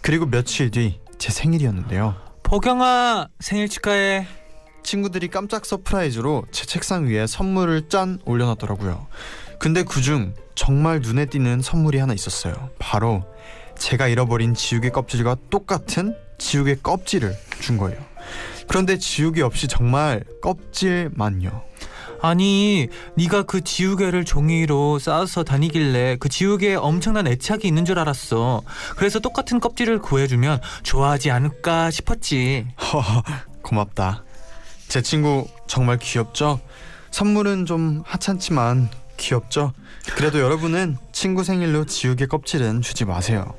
그리고 0.01 0.25
며칠 0.25 0.71
뒤 0.71 0.99
제 1.17 1.31
생일이었는데요. 1.31 2.15
보경아 2.43 3.27
생일 3.39 3.69
축하해. 3.69 4.27
친구들이 4.83 5.29
깜짝 5.29 5.65
surprise로 5.65 6.45
제 6.51 6.65
책상 6.65 7.07
위에 7.07 7.25
선물을 7.25 7.89
짠 7.89 8.19
올려놨더라고요. 8.25 9.07
근데 9.59 9.83
그중 9.83 10.35
정말 10.53 10.99
눈에 10.99 11.25
띄는 11.25 11.61
선물이 11.61 11.97
하나 11.97 12.13
있었어요. 12.13 12.69
바로 12.77 13.23
제가 13.79 14.07
잃어버린 14.07 14.53
지우개 14.53 14.91
껍질과 14.91 15.37
똑같은 15.49 16.15
지우개 16.37 16.75
껍질을 16.83 17.35
준 17.61 17.77
거예요. 17.77 17.99
그런데 18.67 18.97
지우개 18.97 19.41
없이 19.41 19.67
정말 19.67 20.23
껍질만요. 20.41 21.63
아니 22.21 22.87
네가 23.15 23.43
그 23.43 23.61
지우개를 23.61 24.25
종이로 24.25 24.99
싸서 24.99 25.43
다니길래 25.43 26.17
그 26.19 26.29
지우개에 26.29 26.75
엄청난 26.75 27.27
애착이 27.27 27.61
있는 27.65 27.85
줄 27.85 27.99
알았어. 27.99 28.61
그래서 28.95 29.19
똑같은 29.19 29.59
껍질을 29.59 29.99
구해주면 29.99 30.59
좋아하지 30.83 31.31
않을까 31.31 31.91
싶었지. 31.91 32.65
허허 32.81 33.23
고맙다. 33.61 34.23
제 34.87 35.01
친구 35.01 35.47
정말 35.67 35.97
귀엽죠? 35.97 36.59
선물은 37.11 37.65
좀 37.65 38.01
하찮지만 38.05 38.89
귀엽죠? 39.17 39.73
그래도 40.15 40.39
여러분은 40.39 40.97
친구 41.11 41.43
생일로 41.43 41.85
지우개 41.85 42.25
껍질은 42.27 42.81
주지 42.81 43.05
마세요. 43.05 43.53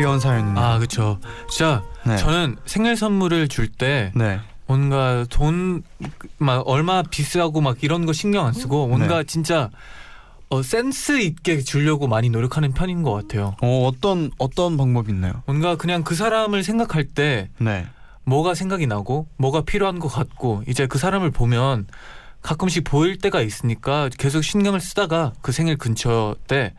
귀여운 0.00 0.18
사연이네요. 0.18 0.64
아 0.64 0.78
그쵸. 0.78 1.18
진짜 1.48 1.82
네. 2.06 2.16
저는 2.16 2.56
생일 2.64 2.96
선물을 2.96 3.48
줄때 3.48 4.12
네. 4.14 4.40
뭔가 4.66 5.24
돈 5.30 5.82
막 6.38 6.66
얼마 6.66 7.02
비싸고 7.02 7.60
막 7.60 7.82
이런 7.82 8.06
거 8.06 8.12
신경 8.12 8.46
안 8.46 8.52
쓰고 8.52 8.88
뭔가 8.88 9.18
네. 9.18 9.24
진짜 9.24 9.70
어, 10.48 10.62
센스 10.62 11.20
있게 11.20 11.60
주려고 11.60 12.08
많이 12.08 12.30
노력하는 12.30 12.72
편인 12.72 13.02
것 13.02 13.12
같아요. 13.12 13.56
어, 13.62 13.86
어떤 13.86 14.30
어떤 14.38 14.76
방법이 14.76 15.12
있나요? 15.12 15.42
뭔가 15.46 15.76
그냥 15.76 16.02
그 16.02 16.14
사람을 16.14 16.64
생각할 16.64 17.04
때 17.04 17.50
네. 17.58 17.86
뭐가 18.24 18.54
생각이 18.54 18.86
나고 18.86 19.28
뭐가 19.36 19.62
필요한 19.62 19.98
것 19.98 20.08
같고 20.08 20.62
이제 20.66 20.86
그 20.86 20.98
사람을 20.98 21.30
보면 21.30 21.86
가끔씩 22.42 22.84
보일 22.84 23.18
때가 23.18 23.42
있으니까 23.42 24.08
계속 24.18 24.42
신경을 24.42 24.80
쓰다가 24.80 25.32
그 25.42 25.52
생일 25.52 25.76
근처 25.76 26.34
때 26.48 26.72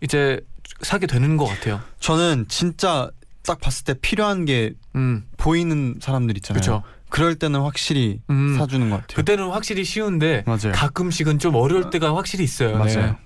이제 0.00 0.40
사게 0.80 1.06
되는 1.06 1.36
것 1.36 1.46
같아요. 1.46 1.80
저는 2.00 2.46
진짜 2.48 3.10
딱 3.44 3.60
봤을 3.60 3.84
때 3.84 3.94
필요한 3.94 4.44
게 4.44 4.72
음, 4.94 5.24
보이는 5.36 5.96
사람들 6.00 6.36
있잖아요. 6.36 6.60
그렇죠. 6.60 6.82
그럴 7.08 7.34
때는 7.36 7.60
확실히 7.62 8.20
음, 8.30 8.56
사주는 8.58 8.90
것 8.90 8.96
같아요. 9.00 9.16
그때는 9.16 9.48
확실히 9.50 9.84
쉬운데 9.84 10.44
맞아요. 10.46 10.72
가끔씩은 10.74 11.38
좀 11.38 11.54
어려울 11.54 11.90
때가 11.90 12.14
확실히 12.14 12.44
있어요. 12.44 12.82
네. 12.84 12.94
맞아요. 12.96 13.16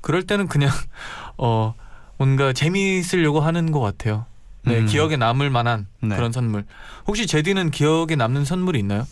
그럴 0.00 0.22
때는 0.22 0.46
그냥 0.48 0.70
어 1.36 1.74
뭔가 2.16 2.52
재미있으려고 2.52 3.40
하는 3.40 3.72
것 3.72 3.80
같아요. 3.80 4.26
네, 4.62 4.80
음. 4.80 4.86
기억에 4.86 5.16
남을 5.16 5.50
만한 5.50 5.86
네. 6.02 6.14
그런 6.14 6.32
선물. 6.32 6.64
혹시 7.06 7.26
제디는 7.26 7.70
기억에 7.70 8.14
남는 8.16 8.44
선물이 8.44 8.78
있나요? 8.78 9.06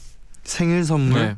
생일 0.44 0.84
선물 0.84 1.20
네. 1.20 1.36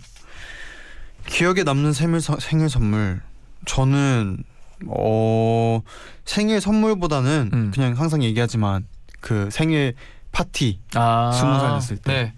기억에 1.26 1.62
남는 1.62 1.92
생일, 1.92 2.20
서, 2.20 2.38
생일 2.40 2.68
선물 2.68 3.20
저는 3.66 4.42
어 4.87 5.82
생일 6.25 6.60
선물보다는 6.60 7.50
음. 7.52 7.70
그냥 7.75 7.92
항상 7.99 8.22
얘기하지만 8.22 8.87
그 9.20 9.49
생일 9.50 9.94
파티 10.32 10.80
아, 10.94 11.30
스무 11.32 11.58
살 11.60 11.75
됐을 11.75 11.96
때. 11.99 12.12
네. 12.12 12.34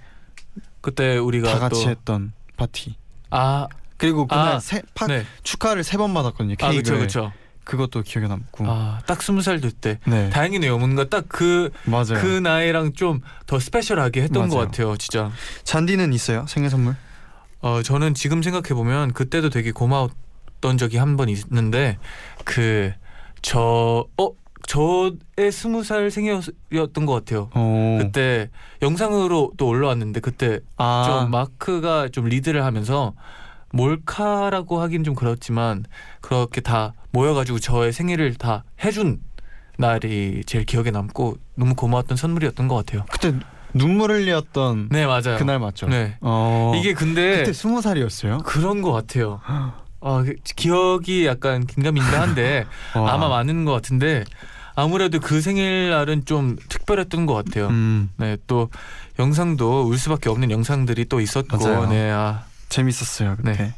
그때 0.80 1.16
우리가 1.18 1.52
다 1.52 1.58
같이 1.60 1.84
또 1.84 1.90
했던 1.90 2.32
파티 2.56 2.96
아, 3.30 3.68
그리고 3.98 4.26
그날 4.26 4.54
아, 4.54 4.58
세, 4.60 4.82
파, 4.94 5.06
네. 5.06 5.24
축하를 5.44 5.84
세 5.84 5.96
번 5.96 6.12
받았거든요 6.12 6.54
아, 6.60 6.70
케이크를 6.70 6.98
그렇죠, 6.98 7.20
그렇죠. 7.20 7.32
그것도 7.64 8.02
기억에 8.02 8.26
남고 8.26 8.64
아, 8.66 8.98
딱 9.06 9.22
스무 9.22 9.40
살 9.42 9.60
될 9.60 9.70
때. 9.70 10.00
네 10.06 10.28
다행이네요. 10.30 10.76
뭔가 10.78 11.08
딱그그 11.08 11.70
나이랑 12.42 12.94
좀 12.94 13.20
더 13.46 13.60
스페셜하게 13.60 14.22
했던 14.22 14.48
것 14.48 14.56
맞아요. 14.56 14.66
같아요, 14.66 14.96
진짜. 14.96 15.30
잔디는 15.62 16.12
있어요 16.12 16.44
생일 16.48 16.70
선물 16.70 16.96
어, 17.60 17.80
저는 17.82 18.14
지금 18.14 18.42
생각해 18.42 18.70
보면 18.74 19.12
그때도 19.12 19.50
되게 19.50 19.70
고마웠 19.70 20.10
던 20.62 20.78
적이 20.78 20.96
한 20.96 21.16
번 21.18 21.28
있는데 21.28 21.98
그 22.44 22.94
저 23.42 24.06
어, 24.18 24.30
저의 24.68 25.50
스무 25.50 25.82
살 25.82 26.10
생일이었던 26.12 27.04
것 27.06 27.12
같아요. 27.12 27.50
어. 27.54 27.98
그때 28.00 28.48
영상으로 28.80 29.52
또 29.56 29.66
올라왔는데 29.66 30.20
그때 30.20 30.60
아 30.76 31.04
좀 31.22 31.30
마크가 31.32 32.08
좀 32.10 32.26
리드를 32.26 32.64
하면서 32.64 33.12
몰카라고 33.72 34.80
하긴 34.80 35.02
좀 35.02 35.14
그렇지만 35.16 35.84
그렇게 36.20 36.60
다 36.60 36.92
모여가지고 37.10 37.58
저의 37.58 37.92
생일을 37.92 38.34
다 38.34 38.62
해준 38.84 39.20
날이 39.78 40.42
제일 40.46 40.64
기억에 40.64 40.90
남고 40.92 41.36
너무 41.56 41.74
고마웠던 41.74 42.16
선물이었던 42.16 42.68
것 42.68 42.76
같아요. 42.76 43.04
그때 43.10 43.34
눈물 43.74 44.12
흘렸던 44.12 44.90
네 44.92 45.06
맞아요. 45.06 45.36
그날 45.38 45.58
맞죠 45.58 45.88
네 45.88 46.16
어 46.20 46.72
이게 46.76 46.92
근데 46.94 47.38
그때 47.38 47.52
스무 47.52 47.80
살이었어요 47.82 48.38
그런 48.44 48.82
것 48.82 48.92
같아요. 48.92 49.40
아 50.02 50.22
그- 50.24 50.34
기억이 50.56 51.26
약간 51.26 51.66
긴가민가한데 51.66 52.66
와. 52.96 53.12
아마 53.14 53.28
많은 53.28 53.64
것 53.64 53.72
같은데 53.72 54.24
아무래도 54.74 55.20
그 55.20 55.40
생일날은 55.40 56.24
좀 56.24 56.56
특별했던 56.68 57.26
것 57.26 57.34
같아요. 57.34 57.68
음 57.68 58.10
네 58.18 58.36
또 58.46 58.68
영상도 59.18 59.86
울 59.86 59.98
수밖에 59.98 60.28
없는 60.30 60.50
영상들이 60.50 61.04
또 61.06 61.20
있었고 61.20 61.56
맞아요. 61.58 61.86
네 61.88 62.10
아. 62.10 62.44
재밌었어요 62.70 63.36
그때 63.36 63.74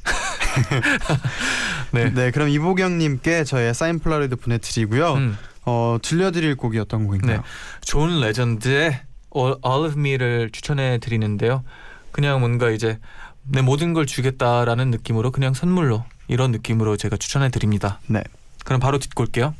네. 1.92 2.10
네. 2.10 2.30
그럼 2.30 2.48
이보경님께 2.48 3.44
저의 3.44 3.74
사인 3.74 3.98
폴라로이드 3.98 4.36
보내드리고요. 4.36 5.14
음. 5.14 5.38
어 5.66 5.96
들려드릴 6.02 6.56
곡이 6.56 6.78
어떤 6.78 7.06
곡인가요? 7.06 7.38
네. 7.38 7.42
존 7.80 8.20
레전드의 8.20 9.00
All, 9.36 9.56
All 9.66 9.86
of 9.86 9.98
Me를 9.98 10.50
추천해 10.52 10.98
드리는데요. 10.98 11.64
그냥 12.12 12.38
뭔가 12.40 12.70
이제 12.70 12.98
내 13.42 13.62
모든 13.62 13.92
걸 13.94 14.06
주겠다라는 14.06 14.90
느낌으로 14.90 15.30
그냥 15.32 15.54
선물로 15.54 16.04
이런 16.28 16.52
느낌으로 16.52 16.96
제가 16.96 17.16
추천해 17.16 17.50
드립니다. 17.50 18.00
네. 18.06 18.22
그럼 18.64 18.80
바로 18.80 18.98
듣고 18.98 19.22
올게요. 19.24 19.54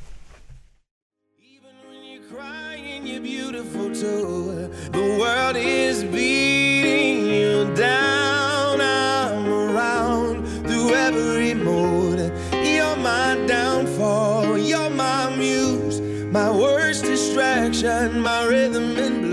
my 16.35 16.51
worst 16.51 17.05
distraction, 17.05 18.21
my 18.21 18.45
rhythm 18.45 18.99
and 18.99 19.24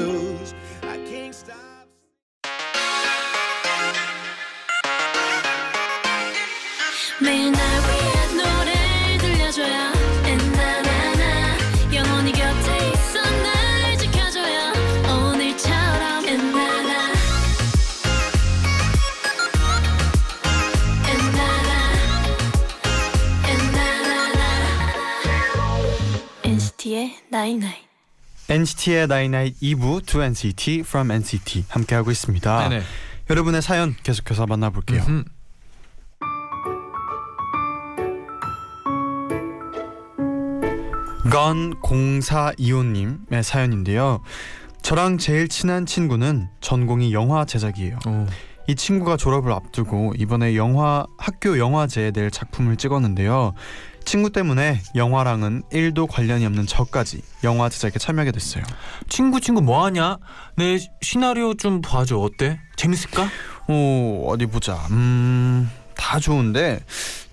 NCT의 26.81 27.15
night 27.29 27.52
night 27.52 27.75
NCT의 28.49 29.07
나이나잇 29.07 29.59
2부 29.59 30.01
2NCT 30.01 30.79
from 30.79 31.11
NCT 31.11 31.65
함께하고 31.69 32.09
있습니다. 32.09 32.69
네네. 32.69 32.83
여러분의 33.29 33.61
사연 33.61 33.95
계속해서 34.01 34.47
만나볼게요. 34.47 35.03
음. 35.07 35.23
건 41.31 41.75
0425님의 41.81 43.43
사연인데요. 43.43 44.23
저랑 44.81 45.19
제일 45.19 45.47
친한 45.49 45.85
친구는 45.85 46.49
전공이 46.61 47.13
영화 47.13 47.45
제작이에요. 47.45 47.99
오. 48.07 48.25
이 48.67 48.75
친구가 48.75 49.17
졸업을 49.17 49.51
앞두고 49.51 50.13
이번에 50.17 50.55
영화 50.55 51.05
학교 51.17 51.59
영화제에 51.59 52.11
낼 52.11 52.31
작품을 52.31 52.77
찍었는데요. 52.77 53.53
친구 54.05 54.29
때문에 54.29 54.81
영화랑은 54.95 55.63
1도 55.71 56.07
관련이 56.09 56.45
없는 56.45 56.65
저까지 56.67 57.21
영화 57.43 57.69
제작에 57.69 57.93
참여하게 57.97 58.31
됐어요. 58.31 58.63
친구 59.07 59.39
친구 59.39 59.61
뭐 59.61 59.85
하냐? 59.85 60.17
내 60.57 60.77
시나리오 61.01 61.53
좀 61.53 61.81
봐줘. 61.81 62.17
어때? 62.17 62.59
재밌을까? 62.75 63.27
오 63.69 64.27
어디 64.29 64.45
보자. 64.47 64.75
음, 64.91 65.69
다 65.95 66.19
좋은데 66.19 66.83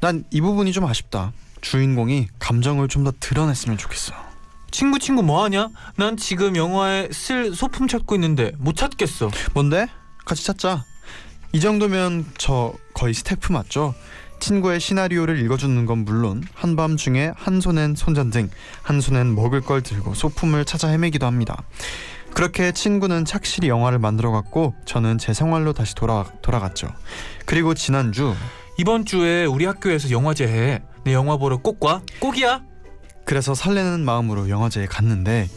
난 0.01 0.25
이 0.31 0.41
부분이 0.41 0.73
좀 0.73 0.85
아쉽다. 0.85 1.33
주인공이 1.61 2.29
감정을 2.39 2.87
좀 2.89 3.03
더 3.05 3.13
드러냈으면 3.19 3.77
좋겠어. 3.79 4.13
친구 4.71 4.99
친구 4.99 5.23
뭐 5.23 5.43
하냐? 5.45 5.69
난 5.97 6.17
지금 6.17 6.55
영화에 6.55 7.09
쓸 7.11 7.55
소품 7.55 7.89
찾고 7.89 8.15
있는데 8.17 8.53
못 8.59 8.77
찾겠어. 8.77 9.31
뭔데? 9.55 9.89
같이 10.25 10.45
찾자. 10.45 10.85
이 11.53 11.61
정도면 11.61 12.27
저 12.37 12.75
거의 12.95 13.15
스태프 13.15 13.51
맞죠? 13.53 13.95
친구의 14.41 14.81
시나리오를 14.81 15.39
읽어주는 15.41 15.87
건 15.87 16.05
물론 16.05 16.43
한밤중에 16.55 17.33
한 17.37 17.61
손엔 17.61 17.95
손전등, 17.95 18.51
한 18.83 19.01
손엔 19.01 19.35
먹을 19.35 19.61
걸 19.61 19.83
들고 19.83 20.15
소품을 20.15 20.65
찾아 20.65 20.89
헤매기도 20.89 21.27
합니다. 21.27 21.63
그렇게 22.35 22.73
친구는 22.73 23.25
착실히 23.25 23.69
영화를 23.69 23.99
만들어갔고 23.99 24.75
저는 24.85 25.19
제 25.19 25.35
생활로 25.35 25.73
다시 25.73 25.95
돌아 25.95 26.25
돌아갔죠. 26.43 26.89
그리고 27.47 27.75
지난주 27.75 28.35
이번 28.77 29.05
주에 29.05 29.45
우리 29.45 29.65
학교에서 29.65 30.11
영화제 30.11 30.47
해. 30.47 30.83
내 31.05 31.13
영화 31.15 31.37
보러 31.37 31.57
꼭 31.57 31.85
와. 31.85 32.03
꼭이야. 32.21 32.63
그래서 33.25 33.55
설레는 33.55 34.05
마음으로 34.05 34.49
영화제에 34.49 34.87
갔는데 34.87 35.49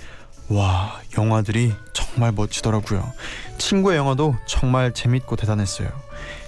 와 0.50 1.00
영화들이 1.18 1.74
정말 1.94 2.32
멋지더라고요. 2.32 3.14
친구의 3.58 3.98
영화도 3.98 4.36
정말 4.48 4.94
재밌고 4.94 5.36
대단했어요. 5.36 5.90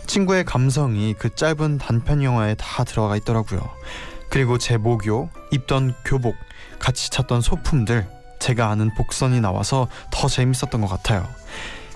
친구의 0.05 0.43
감성이 0.43 1.13
그 1.17 1.33
짧은 1.33 1.77
단편 1.77 2.23
영화에 2.23 2.55
다 2.55 2.83
들어가 2.83 3.15
있더라고요. 3.17 3.61
그리고 4.29 4.57
제 4.57 4.77
모교, 4.77 5.29
입던 5.51 5.93
교복, 6.05 6.35
같이 6.79 7.09
찾던 7.11 7.41
소품들, 7.41 8.07
제가 8.39 8.69
아는 8.69 8.93
복선이 8.95 9.39
나와서 9.41 9.87
더 10.11 10.27
재밌었던 10.27 10.81
것 10.81 10.87
같아요. 10.87 11.27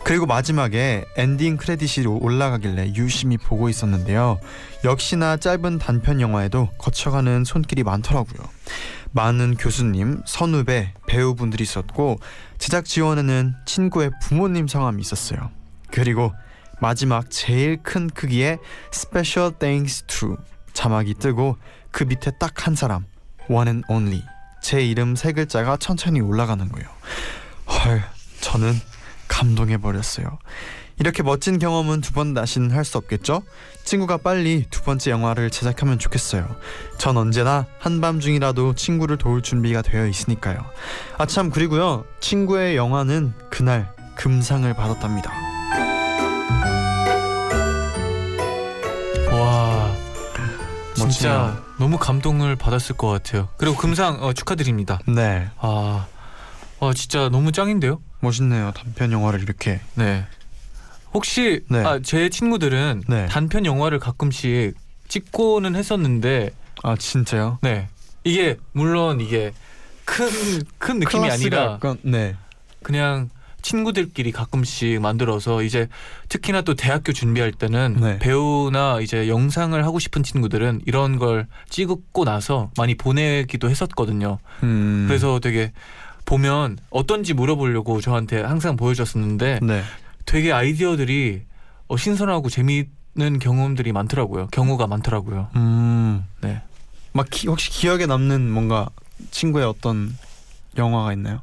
그리고 0.03 0.25
마지막에 0.25 1.03
엔딩 1.17 1.57
크레딧이 1.57 2.05
올라가길래 2.05 2.93
유심히 2.95 3.35
보고 3.37 3.67
있었는데요. 3.67 4.39
역시나 4.85 5.35
짧은 5.35 5.79
단편 5.79 6.21
영화에도 6.21 6.69
거쳐가는 6.77 7.43
손길이 7.43 7.83
많더라고요. 7.83 8.47
많은 9.11 9.57
교수님, 9.57 10.21
선후배, 10.25 10.93
배우분들이 11.07 11.63
있었고 11.63 12.19
제작 12.57 12.85
지원에는 12.85 13.55
친구의 13.65 14.11
부모님 14.21 14.69
성함이 14.69 15.01
있었어요. 15.01 15.49
그리고 15.91 16.31
마지막 16.79 17.29
제일 17.31 17.77
큰 17.81 18.09
크기의 18.09 18.59
Special 18.93 19.53
Thanks 19.59 20.03
to 20.07 20.37
자막이 20.73 21.15
뜨고 21.15 21.57
그 21.91 22.03
밑에 22.03 22.31
딱 22.39 22.67
한 22.67 22.75
사람 22.75 23.05
One 23.49 23.67
and 23.69 23.83
Only 23.89 24.23
제 24.61 24.81
이름 24.81 25.15
세 25.15 25.31
글자가 25.31 25.77
천천히 25.77 26.19
올라가는 26.21 26.67
거예요. 26.69 26.87
헐, 27.67 28.03
저는 28.41 28.73
감동해 29.27 29.77
버렸어요. 29.77 30.37
이렇게 30.99 31.21
멋진 31.21 31.59
경험은 31.59 32.01
두 32.01 32.11
번 32.13 32.33
다시는 32.33 32.71
할 32.71 32.83
수 32.83 32.97
없겠죠? 32.97 33.43
친구가 33.85 34.17
빨리 34.17 34.65
두 34.69 34.81
번째 34.81 35.11
영화를 35.11 35.51
제작하면 35.51 35.99
좋겠어요. 35.99 36.55
전 36.97 37.17
언제나 37.17 37.67
한밤중이라도 37.79 38.73
친구를 38.73 39.17
도울 39.17 39.41
준비가 39.43 39.81
되어 39.83 40.07
있으니까요. 40.07 40.57
아참 41.17 41.51
그리고요. 41.51 42.03
친구의 42.19 42.75
영화는 42.75 43.33
그날 43.51 43.93
금상을 44.15 44.71
받았답니다. 44.73 45.31
진짜. 51.11 51.63
너무 51.79 51.97
감동을 51.97 52.55
받았을 52.55 52.95
것 52.97 53.07
같아요. 53.09 53.47
그리고 53.57 53.75
금상 53.75 54.21
어, 54.23 54.33
축하드립니다. 54.33 54.99
네, 55.07 55.49
아, 55.59 56.05
와 56.79 56.93
진짜 56.93 57.29
너무 57.29 57.51
짱인데요. 57.51 58.01
멋있네요. 58.19 58.71
단편 58.75 59.11
영화를 59.11 59.41
이렇게. 59.41 59.79
네. 59.95 60.25
혹시 61.13 61.63
네. 61.69 61.83
아, 61.83 61.99
제 62.03 62.29
친구들은 62.29 63.03
네. 63.07 63.27
단편 63.27 63.65
영화를 63.65 63.99
가끔씩 63.99 64.75
찍고는 65.07 65.75
했었는데, 65.75 66.51
아 66.83 66.95
진짜요? 66.95 67.59
네 67.61 67.87
이게 68.23 68.57
물론 68.73 69.21
이게 69.21 69.53
큰 70.05 70.27
큰 70.77 70.99
느낌이 70.99 71.29
아니라 71.29 71.73
약간, 71.73 71.97
네. 72.03 72.35
그냥 72.83 73.29
친구들끼리 73.67 74.31
가끔씩 74.31 75.01
만들어서 75.01 75.61
이제 75.61 75.89
특히나 76.29 76.61
또 76.61 76.73
대학교 76.73 77.11
준비할 77.11 77.51
때는 77.51 77.97
네. 77.99 78.17
배우나 78.17 79.01
이제 79.01 79.27
영상을 79.27 79.83
하고 79.83 79.99
싶은 79.99 80.23
친구들은 80.23 80.83
이런 80.85 81.19
걸 81.19 81.47
찍고 81.69 82.23
나서 82.23 82.71
많이 82.77 82.95
보내기도 82.95 83.69
했었거든요. 83.69 84.39
음, 84.63 85.03
그래서 85.09 85.39
되게 85.39 85.73
보면 86.23 86.77
어떤지 86.91 87.33
물어보려고 87.33 87.99
저한테 87.99 88.41
항상 88.41 88.77
보여줬었는데 88.77 89.59
네. 89.61 89.83
되게 90.25 90.53
아이디어들이 90.53 91.41
어, 91.89 91.97
신선하고 91.97 92.49
재미있는 92.49 93.39
경험들이 93.41 93.91
많더라고요. 93.91 94.47
경우가 94.47 94.87
많더라고요. 94.87 95.49
음, 95.57 96.23
네. 96.39 96.61
막 97.11 97.27
기, 97.29 97.49
혹시 97.49 97.69
기억에 97.69 98.05
남는 98.05 98.49
뭔가 98.49 98.89
친구의 99.31 99.65
어떤 99.65 100.15
영화가 100.77 101.11
있나요? 101.11 101.41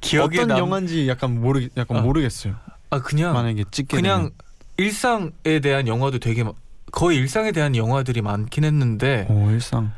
기억에 0.00 0.38
어떤 0.38 0.48
남... 0.48 0.58
영화인지 0.58 1.08
약간 1.08 1.40
모르 1.40 1.68
약간 1.76 1.98
아, 1.98 2.00
모르겠어요. 2.00 2.54
아 2.90 3.00
그냥 3.00 3.32
만약에 3.34 3.64
찍게 3.70 3.96
그냥 3.96 4.30
일상에 4.76 5.60
대한 5.62 5.86
영화도 5.86 6.18
되게 6.18 6.42
마- 6.42 6.52
거의 6.92 7.18
일상에 7.18 7.52
대한 7.52 7.76
영화들이 7.76 8.22
많긴 8.22 8.64
했는데 8.64 9.26
되면. 9.26 9.42
오 9.42 9.50
일상. 9.50 9.92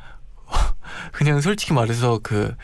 그냥 1.12 1.40
솔직히 1.40 1.72
말해서 1.72 2.20
그 2.22 2.54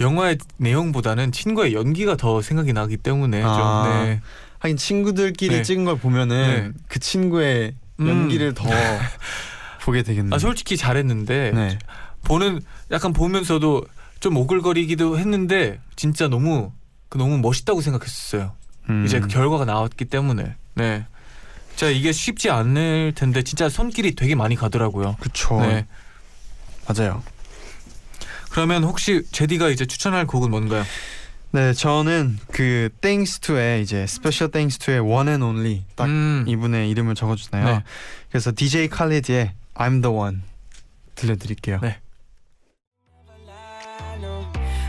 영화의 0.00 0.38
내용보다는 0.56 1.32
친구의 1.32 1.74
연기가 1.74 2.16
더 2.16 2.42
생각이 2.42 2.72
나기 2.72 2.96
때문에 2.96 3.42
아. 3.42 3.84
좀 3.84 3.92
네. 3.92 4.20
하긴 4.58 4.76
친구들끼리 4.76 5.56
네. 5.56 5.62
찍은 5.62 5.84
걸 5.84 5.98
보면은 5.98 6.74
그 6.88 7.00
친구의 7.00 7.74
음. 8.00 8.08
연기를 8.08 8.54
더 8.54 8.64
보게 9.82 10.02
되겠네요. 10.02 10.34
아 10.34 10.38
솔직히 10.38 10.76
잘했는데 10.76 11.50
네. 11.52 11.78
보는 12.24 12.60
약간 12.90 13.12
보면서도 13.12 13.84
좀 14.22 14.36
오글거리기도 14.36 15.18
했는데 15.18 15.80
진짜 15.96 16.28
너무 16.28 16.70
그 17.08 17.18
너무 17.18 17.38
멋있다고 17.38 17.80
생각했었어요. 17.80 18.52
음. 18.88 19.04
이제 19.04 19.18
그 19.18 19.26
결과가 19.26 19.64
나왔기 19.64 20.04
때문에 20.04 20.54
네. 20.74 21.04
진짜 21.70 21.90
이게 21.90 22.12
쉽지 22.12 22.48
않을 22.48 23.14
텐데 23.16 23.42
진짜 23.42 23.68
손길이 23.68 24.14
되게 24.14 24.36
많이 24.36 24.54
가더라고요. 24.54 25.16
그쵸. 25.18 25.60
네. 25.60 25.88
맞아요. 26.86 27.24
그러면 28.50 28.84
혹시 28.84 29.24
제디가 29.32 29.70
이제 29.70 29.86
추천할 29.86 30.28
곡은 30.28 30.50
뭔가요? 30.50 30.84
네, 31.50 31.72
저는 31.72 32.38
그 32.52 32.90
Thanks 33.00 33.40
to의 33.40 33.82
이제 33.82 34.04
Special 34.04 34.52
Thanks 34.52 34.78
to의 34.78 35.00
One 35.00 35.30
and 35.30 35.44
Only 35.44 35.82
딱 35.96 36.06
음. 36.06 36.44
이분의 36.46 36.88
이름을 36.90 37.16
적어주나요? 37.16 37.64
네. 37.64 37.84
그래서 38.30 38.52
DJ 38.54 38.88
칼리드의 38.88 39.52
I'm 39.74 40.00
the 40.00 40.16
One 40.16 40.42
들려드릴게요. 41.16 41.80
네. 41.82 41.98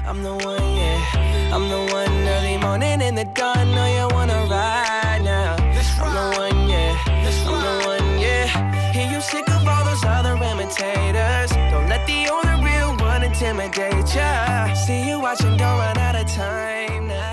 I'm 0.06 0.22
the 0.22 0.34
one, 0.34 0.76
yeah. 0.76 1.54
I'm 1.54 1.70
the 1.70 1.80
one 1.94 2.28
early 2.28 2.58
morning 2.58 3.00
in 3.02 3.16
the 3.16 3.24
dawn. 3.24 3.72
Know 3.72 3.88
you 3.88 4.08
wanna 4.14 4.48
ride 4.52 5.22
now. 5.24 5.56
I'm 5.56 6.14
the 6.14 6.38
one, 6.40 6.70
yeah. 6.70 6.96
I'm 7.08 7.60
the 7.64 7.88
one, 7.88 8.20
yeah. 8.20 8.92
Hear 8.92 9.10
you 9.10 9.22
sick 9.22 9.48
of 9.50 9.66
all 9.66 9.86
those 9.86 10.04
other 10.04 10.36
imitators. 10.36 11.52
Don't 11.72 11.88
let 11.88 12.06
the 12.06 12.28
only 12.30 12.66
real 12.68 12.98
one 12.98 13.24
intimidate 13.24 14.14
ya. 14.14 14.74
See 14.74 15.08
you 15.08 15.22
watching, 15.22 15.56
don't 15.56 15.78
run 15.80 15.98
out 15.98 16.16
of 16.16 16.28
time 16.28 17.08
now. 17.08 17.24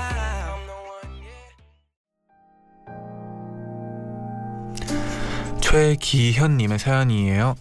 최기현님의 5.61 6.79
사연이에요. 6.79 7.57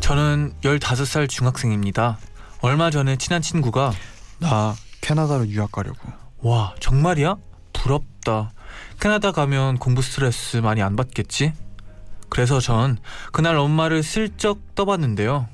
저는 0.00 0.54
15살 0.62 1.28
중학생입니다. 1.28 2.18
얼마 2.66 2.90
전에 2.90 3.14
친한 3.14 3.42
친구가 3.42 3.92
나 4.40 4.74
캐나다로 5.00 5.46
유학 5.46 5.70
가려고. 5.70 6.00
와 6.38 6.74
정말이야? 6.80 7.36
부럽다. 7.72 8.50
캐나다 8.98 9.30
가면 9.30 9.78
공부 9.78 10.02
스트레스 10.02 10.56
많이 10.56 10.82
안 10.82 10.96
받겠지? 10.96 11.52
그래서 12.28 12.58
전 12.58 12.98
그날 13.30 13.54
엄마를 13.54 14.02
슬쩍 14.02 14.74
떠봤는데요. 14.74 15.46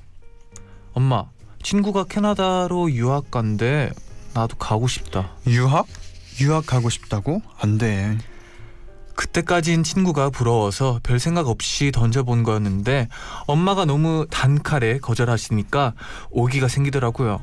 엄마, 0.95 1.27
친구가 1.63 2.05
캐나다로 2.05 2.91
유학 2.93 3.31
간대. 3.31 3.91
나도 4.33 4.57
가고 4.57 4.89
싶다. 4.89 5.33
유학? 5.47 5.85
유학 6.41 6.65
가고 6.65 6.89
싶다고? 6.89 7.43
안 7.61 7.77
돼. 7.77 8.17
그때까진 9.15 9.83
친구가 9.83 10.31
부러워서 10.31 11.01
별 11.03 11.19
생각 11.19 11.49
없이 11.49 11.91
던져본 11.93 12.43
거였는데 12.43 13.09
엄마가 13.47 13.85
너무 13.85 14.27
단칼에 14.31 14.99
거절하시니까 14.99 15.95
오기가 16.31 16.69
생기더라고요. 16.69 17.41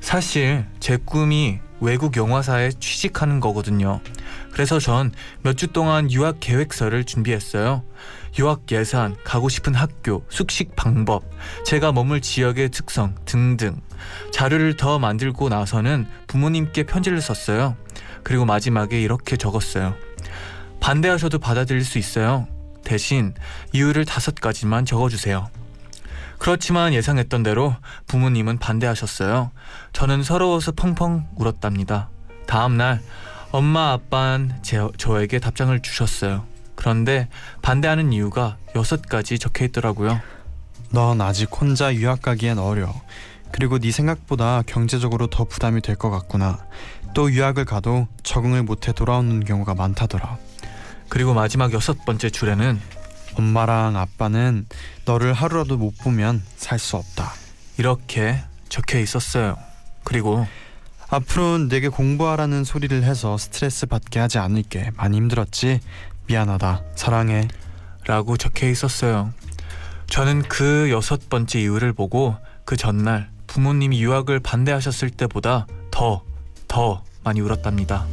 사실 0.00 0.66
제 0.78 0.96
꿈이 0.96 1.58
외국 1.80 2.16
영화사에 2.16 2.70
취직하는 2.80 3.40
거거든요. 3.40 4.00
그래서 4.52 4.78
전 4.78 5.12
몇 5.42 5.56
주 5.56 5.66
동안 5.68 6.10
유학 6.10 6.36
계획서를 6.40 7.04
준비했어요. 7.04 7.82
유학 8.38 8.62
예산, 8.72 9.16
가고 9.24 9.48
싶은 9.48 9.74
학교, 9.74 10.24
숙식 10.28 10.76
방법, 10.76 11.24
제가 11.64 11.92
머물 11.92 12.20
지역의 12.20 12.70
특성 12.70 13.14
등등 13.24 13.80
자료를 14.32 14.76
더 14.76 14.98
만들고 14.98 15.48
나서는 15.48 16.06
부모님께 16.26 16.84
편지를 16.84 17.20
썼어요. 17.20 17.76
그리고 18.22 18.44
마지막에 18.44 19.00
이렇게 19.00 19.36
적었어요. 19.36 19.94
반대하셔도 20.86 21.40
받아들일 21.40 21.84
수 21.84 21.98
있어요. 21.98 22.46
대신 22.84 23.34
이유를 23.72 24.04
다섯 24.04 24.36
가지만 24.36 24.84
적어주세요. 24.84 25.48
그렇지만 26.38 26.94
예상했던 26.94 27.42
대로 27.42 27.74
부모님은 28.06 28.58
반대하셨어요. 28.58 29.50
저는 29.92 30.22
서러워서 30.22 30.70
펑펑 30.76 31.26
울었답니다. 31.34 32.08
다음날 32.46 33.02
엄마 33.50 33.90
아빠는 33.94 34.62
제, 34.62 34.78
저에게 34.96 35.40
답장을 35.40 35.76
주셨어요. 35.82 36.44
그런데 36.76 37.28
반대하는 37.62 38.12
이유가 38.12 38.56
여섯 38.76 39.02
가지 39.08 39.40
적혀 39.40 39.64
있더라고요. 39.64 40.20
넌 40.92 41.20
아직 41.20 41.48
혼자 41.50 41.92
유학 41.96 42.22
가기엔 42.22 42.60
어려. 42.60 42.94
그리고 43.50 43.80
네 43.80 43.90
생각보다 43.90 44.62
경제적으로 44.64 45.26
더 45.26 45.42
부담이 45.42 45.82
될 45.82 45.96
것 45.96 46.10
같구나. 46.10 46.64
또 47.12 47.32
유학을 47.32 47.64
가도 47.64 48.06
적응을 48.22 48.62
못해 48.62 48.92
돌아오는 48.92 49.42
경우가 49.42 49.74
많다더라. 49.74 50.45
그리고 51.08 51.34
마지막 51.34 51.72
여섯 51.72 52.04
번째 52.04 52.30
줄에는 52.30 52.80
엄마랑 53.34 53.96
아빠는 53.96 54.66
너를 55.04 55.32
하루라도 55.32 55.76
못 55.76 55.96
보면 55.98 56.42
살 56.56 56.78
수 56.78 56.96
없다. 56.96 57.32
이렇게 57.78 58.38
적혀 58.68 58.98
있었어요. 58.98 59.56
그리고 60.04 60.46
앞으로는 61.08 61.68
내게 61.68 61.88
공부하라는 61.88 62.64
소리를 62.64 63.02
해서 63.04 63.36
스트레스 63.38 63.86
받게 63.86 64.18
하지 64.18 64.38
않을게. 64.38 64.90
많이 64.96 65.16
힘들었지? 65.18 65.80
미안하다. 66.26 66.82
사랑해. 66.96 67.48
라고 68.06 68.36
적혀 68.36 68.68
있었어요. 68.68 69.32
저는 70.08 70.42
그 70.42 70.90
여섯 70.90 71.28
번째 71.28 71.60
이유를 71.60 71.92
보고 71.92 72.36
그 72.64 72.76
전날 72.76 73.28
부모님이 73.46 74.00
유학을 74.02 74.40
반대하셨을 74.40 75.10
때보다 75.10 75.66
더, 75.90 76.22
더 76.68 77.04
많이 77.24 77.40
울었답니다. 77.40 78.06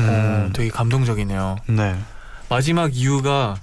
어, 0.00 0.50
되게 0.52 0.70
감동적이네요. 0.70 1.56
네. 1.68 1.96
마지막 2.48 2.94
이유가 2.94 3.56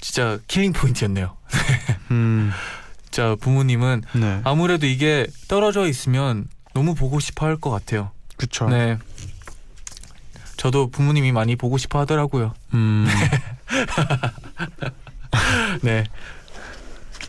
진짜 0.00 0.38
killing 0.48 0.72
point였네요. 0.72 1.36
음. 2.10 2.50
진짜 3.04 3.36
부모님은 3.40 4.02
네. 4.14 4.40
아무래도 4.44 4.86
이게 4.86 5.26
떨어져 5.48 5.86
있으면 5.86 6.48
너무 6.74 6.94
보고 6.94 7.20
싶어 7.20 7.46
할 7.46 7.56
것 7.56 7.70
같아요. 7.70 8.10
그쵸. 8.36 8.68
네. 8.68 8.98
저도 10.56 10.90
부모님이 10.90 11.32
많이 11.32 11.56
보고 11.56 11.78
싶어 11.78 12.00
하더라고요. 12.00 12.54
음. 12.74 13.06
네. 15.82 16.04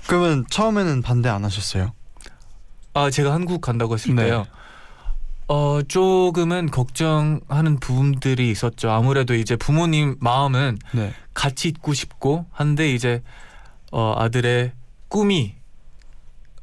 그러면 0.08 0.46
처음에는 0.50 1.02
반대 1.02 1.30
안 1.30 1.44
하셨어요? 1.44 1.94
아, 2.94 3.10
제가 3.10 3.34
한국 3.34 3.62
간다고 3.62 3.96
했을 3.96 4.16
네. 4.16 4.26
때요. 4.26 4.46
어, 5.48 5.82
조금은 5.88 6.72
걱정하는 6.72 7.80
부분들이 7.80 8.52
있었죠. 8.52 8.92
아무래도 8.92 9.34
이제 9.34 9.56
부모님 9.56 10.18
마음은 10.20 10.78
네. 10.94 11.14
같이 11.34 11.70
있고 11.70 11.94
싶고 11.94 12.46
한데 12.52 12.94
이제 12.94 13.24
어, 13.92 14.14
아들의 14.18 14.74
꿈이 15.08 15.56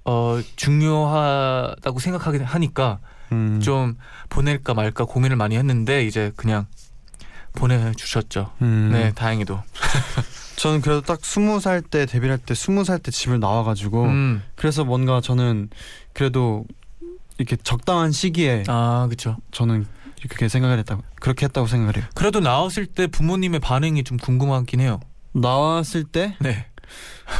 어, 0.05 0.38
중요하다고 0.57 1.99
생각하게 1.99 2.42
하니까 2.42 2.99
음. 3.33 3.61
좀 3.61 3.97
보낼까 4.29 4.75
말까 4.75 5.07
고민을 5.07 5.37
많이 5.37 5.57
했는데 5.57 6.05
이제 6.05 6.31
그냥 6.37 6.66
보내주셨죠. 7.55 8.51
음. 8.61 8.90
네, 8.92 9.12
다행히도. 9.14 9.61
저는 10.57 10.83
그래도 10.83 11.01
딱 11.01 11.25
스무 11.25 11.59
살 11.61 11.83
때 11.83 12.05
데뷔를 12.07 12.33
할때 12.33 12.55
스무 12.55 12.85
살 12.85 12.99
때 12.99 13.11
집을 13.11 13.40
나와가지고 13.40 14.05
음. 14.05 14.42
그래서 14.57 14.85
뭔가 14.85 15.20
저는 15.20 15.70
그래도 16.12 16.64
이렇게 17.38 17.57
적당한 17.57 18.12
시기에 18.12 18.64
아, 18.68 19.07
그렇죠. 19.09 19.37
저는 19.51 19.87
그렇게 20.29 20.49
생각을 20.49 20.79
했다고 20.79 21.03
그렇게 21.20 21.47
했다고 21.47 21.66
생각을 21.66 21.97
해요. 21.97 22.05
그래도 22.14 22.40
나왔을 22.40 22.87
때 22.87 23.07
부모님의 23.07 23.61
반응이 23.61 24.05
좀 24.05 24.16
궁금하긴 24.18 24.81
해요. 24.81 25.01
나왔을 25.33 26.05
때 26.05 26.37
네. 26.40 26.66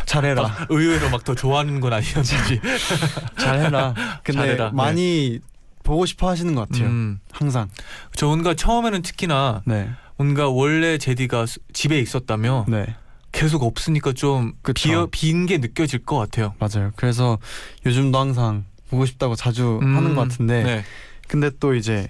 잘해라, 0.07 0.43
막 0.43 0.67
의외로 0.71 1.11
막 1.11 1.25
더 1.25 1.35
좋아하는 1.35 1.79
건 1.81 1.93
아니었는지. 1.93 2.61
잘해라. 3.39 3.95
근데 4.25 4.41
잘해라. 4.41 4.65
네. 4.71 4.75
많이 4.75 5.39
보고 5.83 6.07
싶어 6.07 6.29
하시는 6.29 6.55
것 6.55 6.69
같아요. 6.69 6.89
음. 6.89 7.21
항상. 7.31 7.69
저 8.17 8.27
뭔가 8.27 8.55
처음에는 8.55 9.03
특히나 9.03 9.63
네, 9.67 9.91
뭔가 10.17 10.49
원래 10.49 10.97
제디가 10.99 11.47
수- 11.47 11.61
집에 11.73 12.01
있었다며 12.01 12.65
네, 12.69 12.87
계속 13.33 13.63
없으니까 13.63 14.13
좀. 14.13 14.55
비어 14.75 15.09
빈 15.11 15.47
게 15.47 15.59
느껴질 15.59 16.05
것 16.05 16.17
같아요. 16.19 16.55
맞아요. 16.59 16.93
그래서 16.97 17.39
요즘도 17.85 18.19
항상 18.19 18.65
보고 18.95 19.07
싶다고 19.07 19.35
자주 19.35 19.79
음, 19.83 19.97
하는 19.97 20.15
것 20.15 20.23
같은데, 20.23 20.63
네. 20.63 20.85
근데 21.29 21.51
또 21.61 21.75
이제 21.75 22.09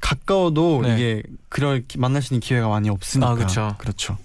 가까워도 0.00 0.82
네. 0.82 0.94
이게 0.94 1.22
그럴 1.48 1.84
기- 1.86 1.98
만날 1.98 2.22
수 2.22 2.32
있는 2.34 2.40
기회가 2.40 2.68
많이 2.68 2.88
없으니까. 2.88 3.30
아, 3.30 3.34
그쵸. 3.34 3.74
그렇죠. 3.78 4.18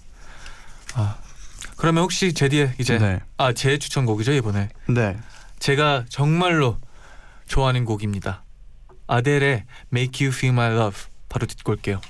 그러면 1.75 2.03
혹시 2.03 2.33
제디의 2.33 2.73
이제 2.79 2.97
네, 2.97 3.19
아제 3.37 3.77
추천곡이죠 3.77 4.31
이번에 4.31 4.69
네. 4.87 5.17
제가 5.59 6.05
정말로 6.09 6.77
좋아하는 7.45 7.85
곡입니다. 7.85 8.43
아델의 9.05 9.65
Make 9.93 10.25
You 10.25 10.35
Feel 10.35 10.53
My 10.53 10.71
Love 10.73 11.03
바로 11.29 11.45
듣고 11.45 11.73
올게요. 11.73 12.01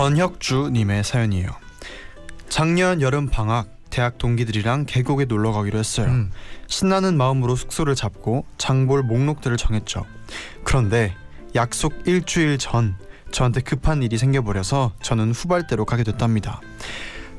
권혁주님의 0.00 1.04
사연이에요. 1.04 1.50
작년 2.48 3.02
여름 3.02 3.28
방학 3.28 3.68
대학 3.90 4.16
동기들이랑 4.16 4.86
계곡에 4.86 5.26
놀러 5.26 5.52
가기로 5.52 5.78
했어요. 5.78 6.06
음. 6.06 6.30
신나는 6.68 7.18
마음으로 7.18 7.54
숙소를 7.54 7.94
잡고 7.94 8.46
장볼 8.56 9.02
목록들을 9.02 9.58
정했죠. 9.58 10.06
그런데 10.64 11.14
약속 11.54 11.92
일주일 12.06 12.56
전 12.56 12.96
저한테 13.30 13.60
급한 13.60 14.02
일이 14.02 14.16
생겨버려서 14.16 14.94
저는 15.02 15.32
후발대로 15.32 15.84
가게 15.84 16.02
됐답니다. 16.02 16.62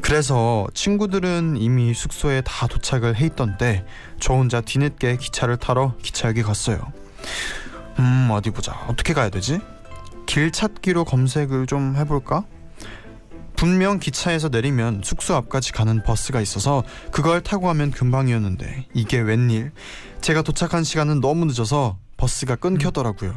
그래서 0.03 0.67
친구들은 0.75 1.57
이미 1.57 1.95
숙소에 1.95 2.41
다 2.41 2.67
도착을 2.67 3.15
해 3.15 3.25
있던 3.25 3.57
때 3.57 3.83
저 4.19 4.35
혼자 4.35 4.61
뒤늦게 4.61 5.17
기차를 5.17 5.57
타러 5.57 5.95
기차역에 6.03 6.43
갔어요. 6.43 6.93
음 7.97 8.29
어디 8.31 8.51
보자 8.51 8.73
어떻게 8.87 9.15
가야 9.15 9.29
되지? 9.29 9.59
길 10.25 10.51
찾기로 10.51 11.05
검색을 11.05 11.67
좀 11.67 11.95
해볼까? 11.95 12.45
분명 13.55 13.99
기차에서 13.99 14.49
내리면 14.49 15.01
숙소 15.03 15.35
앞까지 15.35 15.71
가는 15.71 16.01
버스가 16.03 16.41
있어서 16.41 16.83
그걸 17.11 17.41
타고 17.41 17.67
가면 17.67 17.91
금방이었는데 17.91 18.87
이게 18.93 19.19
웬일? 19.19 19.71
제가 20.21 20.41
도착한 20.41 20.83
시간은 20.83 21.21
너무 21.21 21.45
늦어서 21.45 21.97
버스가 22.17 22.55
끊겼더라고요. 22.55 23.35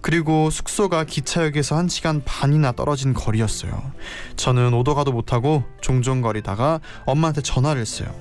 그리고 0.00 0.50
숙소가 0.50 1.04
기차역에서 1.04 1.76
한 1.76 1.88
시간 1.88 2.22
반이나 2.24 2.72
떨어진 2.72 3.14
거리였어요. 3.14 3.92
저는 4.36 4.74
오도 4.74 4.94
가도 4.94 5.12
못하고 5.12 5.64
종종 5.80 6.20
거리다가 6.20 6.80
엄마한테 7.06 7.40
전화를 7.40 7.80
했어요. 7.80 8.14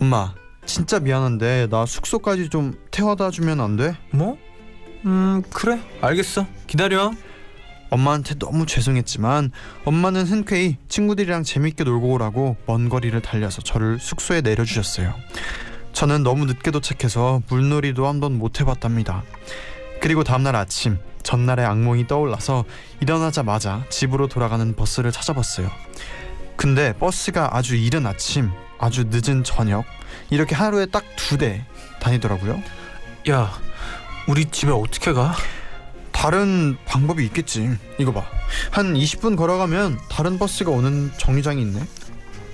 엄마 0.00 0.34
진짜 0.66 1.00
미안한데 1.00 1.68
나 1.70 1.86
숙소까지 1.86 2.48
좀 2.50 2.74
태워다 2.90 3.30
주면 3.30 3.60
안 3.60 3.76
돼? 3.76 3.96
뭐? 4.10 4.36
음 5.04 5.42
그래 5.50 5.80
알겠어 6.00 6.46
기다려 6.66 7.12
엄마한테 7.90 8.36
너무 8.36 8.64
죄송했지만 8.64 9.50
엄마는 9.84 10.24
흔쾌히 10.24 10.78
친구들이랑 10.88 11.42
재밌게 11.42 11.84
놀고 11.84 12.12
오라고 12.12 12.56
먼 12.66 12.88
거리를 12.88 13.20
달려서 13.20 13.60
저를 13.62 13.98
숙소에 13.98 14.40
내려주셨어요. 14.40 15.12
저는 15.92 16.22
너무 16.22 16.46
늦게 16.46 16.70
도착해서 16.70 17.42
물놀이도 17.48 18.06
한번 18.06 18.38
못 18.38 18.60
해봤답니다. 18.60 19.24
그리고 20.00 20.24
다음날 20.24 20.56
아침 20.56 20.98
전날의 21.22 21.66
악몽이 21.66 22.06
떠올라서 22.06 22.64
일어나자마자 23.00 23.84
집으로 23.90 24.26
돌아가는 24.26 24.74
버스를 24.74 25.12
찾아봤어요. 25.12 25.70
근데 26.56 26.94
버스가 26.94 27.54
아주 27.56 27.76
이른 27.76 28.06
아침, 28.06 28.50
아주 28.78 29.04
늦은 29.10 29.44
저녁 29.44 29.84
이렇게 30.30 30.54
하루에 30.54 30.86
딱 30.86 31.04
두 31.16 31.36
대 31.36 31.66
다니더라고요. 32.00 32.62
야 33.30 33.52
우리 34.28 34.44
집에 34.46 34.70
어떻게 34.70 35.12
가? 35.12 35.34
다른 36.12 36.76
방법이 36.84 37.24
있겠지. 37.26 37.76
이거 37.98 38.12
봐. 38.12 38.24
한 38.70 38.94
20분 38.94 39.36
걸어가면 39.36 39.98
다른 40.08 40.38
버스가 40.38 40.70
오는 40.70 41.10
정류장이 41.16 41.60
있네. 41.62 41.82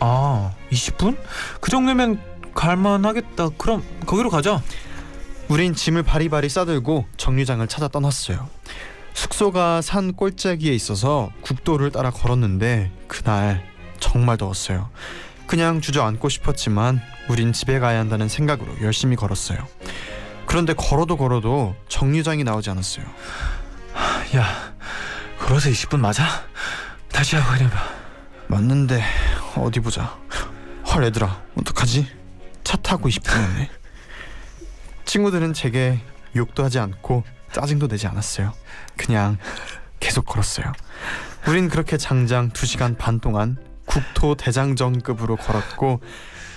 아 0.00 0.52
20분? 0.70 1.18
그 1.60 1.70
정도면 1.70 2.20
갈만하겠다 2.54 3.50
그럼 3.58 3.82
거기로 4.06 4.30
가자 4.30 4.62
우린 5.48 5.74
짐을 5.74 6.02
바리바리 6.02 6.48
싸들고 6.48 7.06
정류장을 7.16 7.66
찾아 7.68 7.88
떠났어요. 7.88 8.48
숙소가 9.14 9.82
산 9.82 10.12
꼴짜기에 10.14 10.72
있어서 10.74 11.30
국도를 11.40 11.90
따라 11.90 12.10
걸었는데 12.10 12.92
그날 13.08 13.64
정말 13.98 14.36
더웠어요. 14.36 14.88
그냥 15.46 15.80
주저앉고 15.80 16.28
싶었지만 16.28 17.00
우린 17.28 17.52
집에 17.52 17.78
가야 17.78 17.98
한다는 17.98 18.28
생각으로 18.28 18.70
열심히 18.82 19.16
걸었어요. 19.16 19.58
그런데 20.48 20.72
걸어도 20.72 21.18
걸어도 21.18 21.76
정류장이 21.88 22.42
나오지 22.42 22.70
않았어요. 22.70 23.04
야 24.36 24.74
걸어서 25.38 25.68
20분 25.68 26.00
맞아? 26.00 26.24
다시 27.12 27.36
확인해봐 27.36 27.78
맞는데 28.48 29.04
어디 29.56 29.80
보자. 29.80 30.18
헐 30.86 31.04
얘들아 31.04 31.42
어떡하지? 31.58 32.08
차 32.64 32.76
타고 32.78 33.10
20분이네. 33.10 33.68
친구들은 35.04 35.52
제게 35.52 36.00
욕도 36.34 36.64
하지 36.64 36.78
않고 36.78 37.24
짜증도 37.52 37.86
내지 37.88 38.06
않았어요. 38.06 38.54
그냥 38.96 39.36
계속 40.00 40.24
걸었어요. 40.24 40.72
우린 41.46 41.68
그렇게 41.68 41.98
장장 41.98 42.50
2시간 42.50 42.96
반 42.96 43.20
동안 43.20 43.58
국토 43.84 44.34
대장정급으로 44.34 45.36
걸었고 45.36 46.00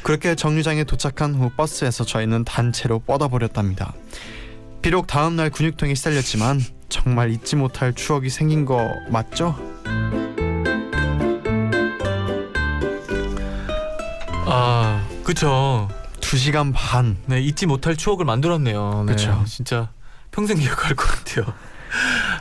그렇게 0.04 0.36
정류장에 0.36 0.84
도착한 0.84 1.36
후 1.36 1.50
버스에서 1.56 2.04
저희는 2.06 2.44
단체로 2.44 3.00
뻗어버렸답니다. 3.00 3.94
비록 4.82 5.06
다음 5.08 5.36
날 5.36 5.50
근육통이 5.52 5.96
시달렸지만 5.96 6.60
정말 6.90 7.30
잊지 7.32 7.56
못할 7.56 7.94
추억이 7.94 8.30
생긴 8.30 8.66
거 8.66 8.90
맞죠? 9.10 9.56
아 14.46 15.06
그쵸 15.24 15.88
2시간 16.20 16.72
반 16.74 17.18
네 17.28 17.42
잊지 17.42 17.66
못할 17.66 17.96
추억을 17.96 18.26
만들었네요 18.26 19.04
네, 19.08 19.14
그쵸. 19.14 19.44
진짜 19.48 19.90
평생 20.32 20.58
기억할 20.58 20.96
것 20.96 21.06
같아요 21.06 21.54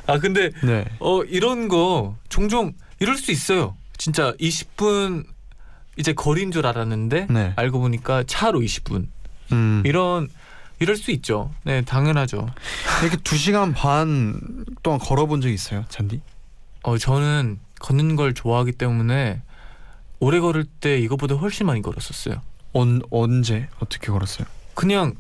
아 0.07 0.19
근데 0.19 0.51
네. 0.63 0.85
어 0.99 1.23
이런 1.25 1.69
거 1.69 2.17
종종 2.29 2.73
이럴 2.99 3.17
수 3.17 3.31
있어요 3.33 3.77
진짜 3.99 4.33
20분 4.41 5.25
이제 5.97 6.13
거리인 6.13 6.51
줄 6.51 6.67
알았는데 6.67 7.27
네. 7.31 7.53
알고 7.57 7.81
보니까 7.81 8.25
차로 8.27 8.61
20분 8.61 9.07
음. 9.53 9.83
이런 9.85 10.29
이럴 10.79 10.97
수 10.97 11.11
있죠 11.11 11.53
네 11.65 11.83
당연하죠 11.83 12.49
이렇게 13.03 13.17
2시간 13.19 13.75
반 13.75 14.65
동안 14.83 14.99
걸어본 14.99 15.41
적 15.41 15.49
있어요, 15.49 15.85
잔디? 15.89 16.23
어 16.83 16.97
저는 16.97 17.59
걷는 17.81 18.17
걸 18.17 18.33
좋아하기 18.35 18.73
때문에 18.73 19.43
오래 20.21 20.41
걸을 20.41 20.65
때 20.65 20.99
이거보다 20.99 21.35
훨씬 21.35 21.67
많이 21.67 21.83
걸었었어요 21.83 22.41
언, 22.73 23.03
언제 23.11 23.69
어떻게 23.81 24.09
걸었어요? 24.13 24.47
그냥 24.75 25.15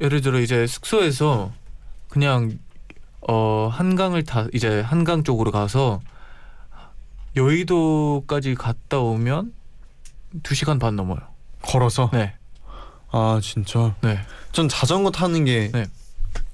예를 0.00 0.20
들어 0.20 0.40
이제 0.40 0.66
숙소에서 0.66 1.52
그냥 2.08 2.58
어 3.26 3.68
한강을 3.72 4.24
다 4.24 4.46
이제 4.52 4.80
한강 4.80 5.22
쪽으로 5.24 5.50
가서 5.50 6.00
여의도까지 7.36 8.54
갔다 8.54 8.98
오면 8.98 9.52
2시간 10.42 10.78
반 10.80 10.96
넘어요. 10.96 11.18
걸어서? 11.62 12.10
네. 12.12 12.34
아 13.12 13.40
진짜 13.42 13.94
네. 14.02 14.20
전 14.52 14.68
자전거 14.68 15.10
타는 15.10 15.44
게 15.44 15.70
네. 15.72 15.86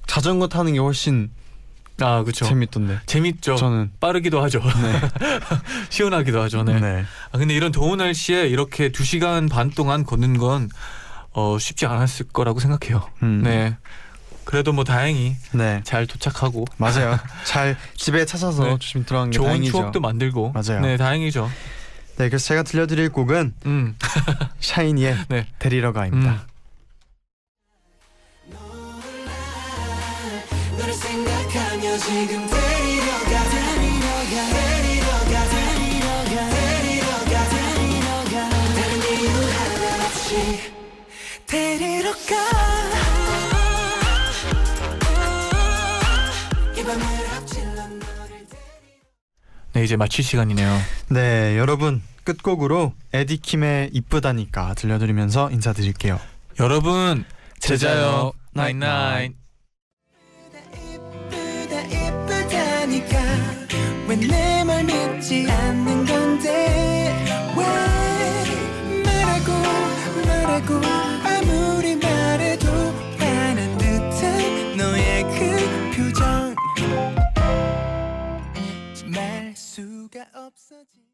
자전거 0.07 0.47
타는 0.47 0.73
게 0.73 0.79
훨씬 0.79 1.29
아, 1.99 2.21
그렇죠. 2.23 2.45
재밌던데 2.45 2.99
재밌죠. 3.05 3.55
저는 3.55 3.91
빠르기도 3.99 4.41
하죠. 4.43 4.59
네. 4.61 5.01
시원하기도 5.89 6.41
하죠. 6.43 6.63
네. 6.63 6.79
네. 6.79 7.05
아, 7.31 7.37
근데 7.37 7.55
이런 7.55 7.71
더운 7.71 7.97
날씨에 7.97 8.47
이렇게 8.47 8.89
2시간 8.91 9.49
반 9.49 9.71
동안 9.71 10.03
걷는 10.03 10.37
건 10.37 10.69
어, 11.31 11.57
쉽지 11.59 11.85
않았을 11.85 12.27
거라고 12.33 12.59
생각해요. 12.59 13.07
음. 13.23 13.41
네. 13.43 13.77
그래도 14.43 14.71
뭐 14.71 14.83
다행히 14.83 15.35
네. 15.51 15.81
잘 15.83 16.07
도착하고 16.07 16.65
맞아요. 16.77 17.17
잘 17.43 17.75
집에 17.95 18.25
찾아서 18.25 18.63
네. 18.63 18.77
조심 18.77 19.03
들어간 19.03 19.29
게 19.29 19.35
좋은 19.35 19.47
다행이죠. 19.47 19.71
추억도 19.71 19.99
만들고 19.99 20.53
맞아요. 20.53 20.81
네, 20.81 20.97
다행이죠. 20.97 21.49
네, 22.17 22.29
그래서 22.29 22.47
제가 22.47 22.63
들려드릴 22.63 23.09
곡은 23.11 23.53
음. 23.65 23.95
샤이니의 24.59 25.17
네. 25.29 25.47
데리러 25.59 25.93
가입니다. 25.93 26.31
음. 26.31 26.57
지금 31.99 32.47
데리러 32.47 33.11
가 33.11 33.43
데리러 33.49 34.07
가 34.09 34.47
데리러 34.49 34.71
가 34.71 34.76
이제 49.87 49.95
마칠 49.95 50.21
시간이네요. 50.21 50.79
네, 51.11 51.57
여러분 51.57 52.01
끝곡으로 52.25 52.93
에디킴의 53.13 53.91
이쁘다니까 53.93 54.73
들려드리면서 54.73 55.49
인사드릴게요. 55.51 56.19
여러분 56.59 57.23
제자요 57.59 58.33
나인나인. 58.51 59.35
왜내말 64.07 64.85
믿지 64.85 65.49
않는 65.49 66.05
건데 66.05 67.25
왜 67.57 69.03
말하고 69.03 69.51
말하고 70.25 71.16
absent. 80.47 81.06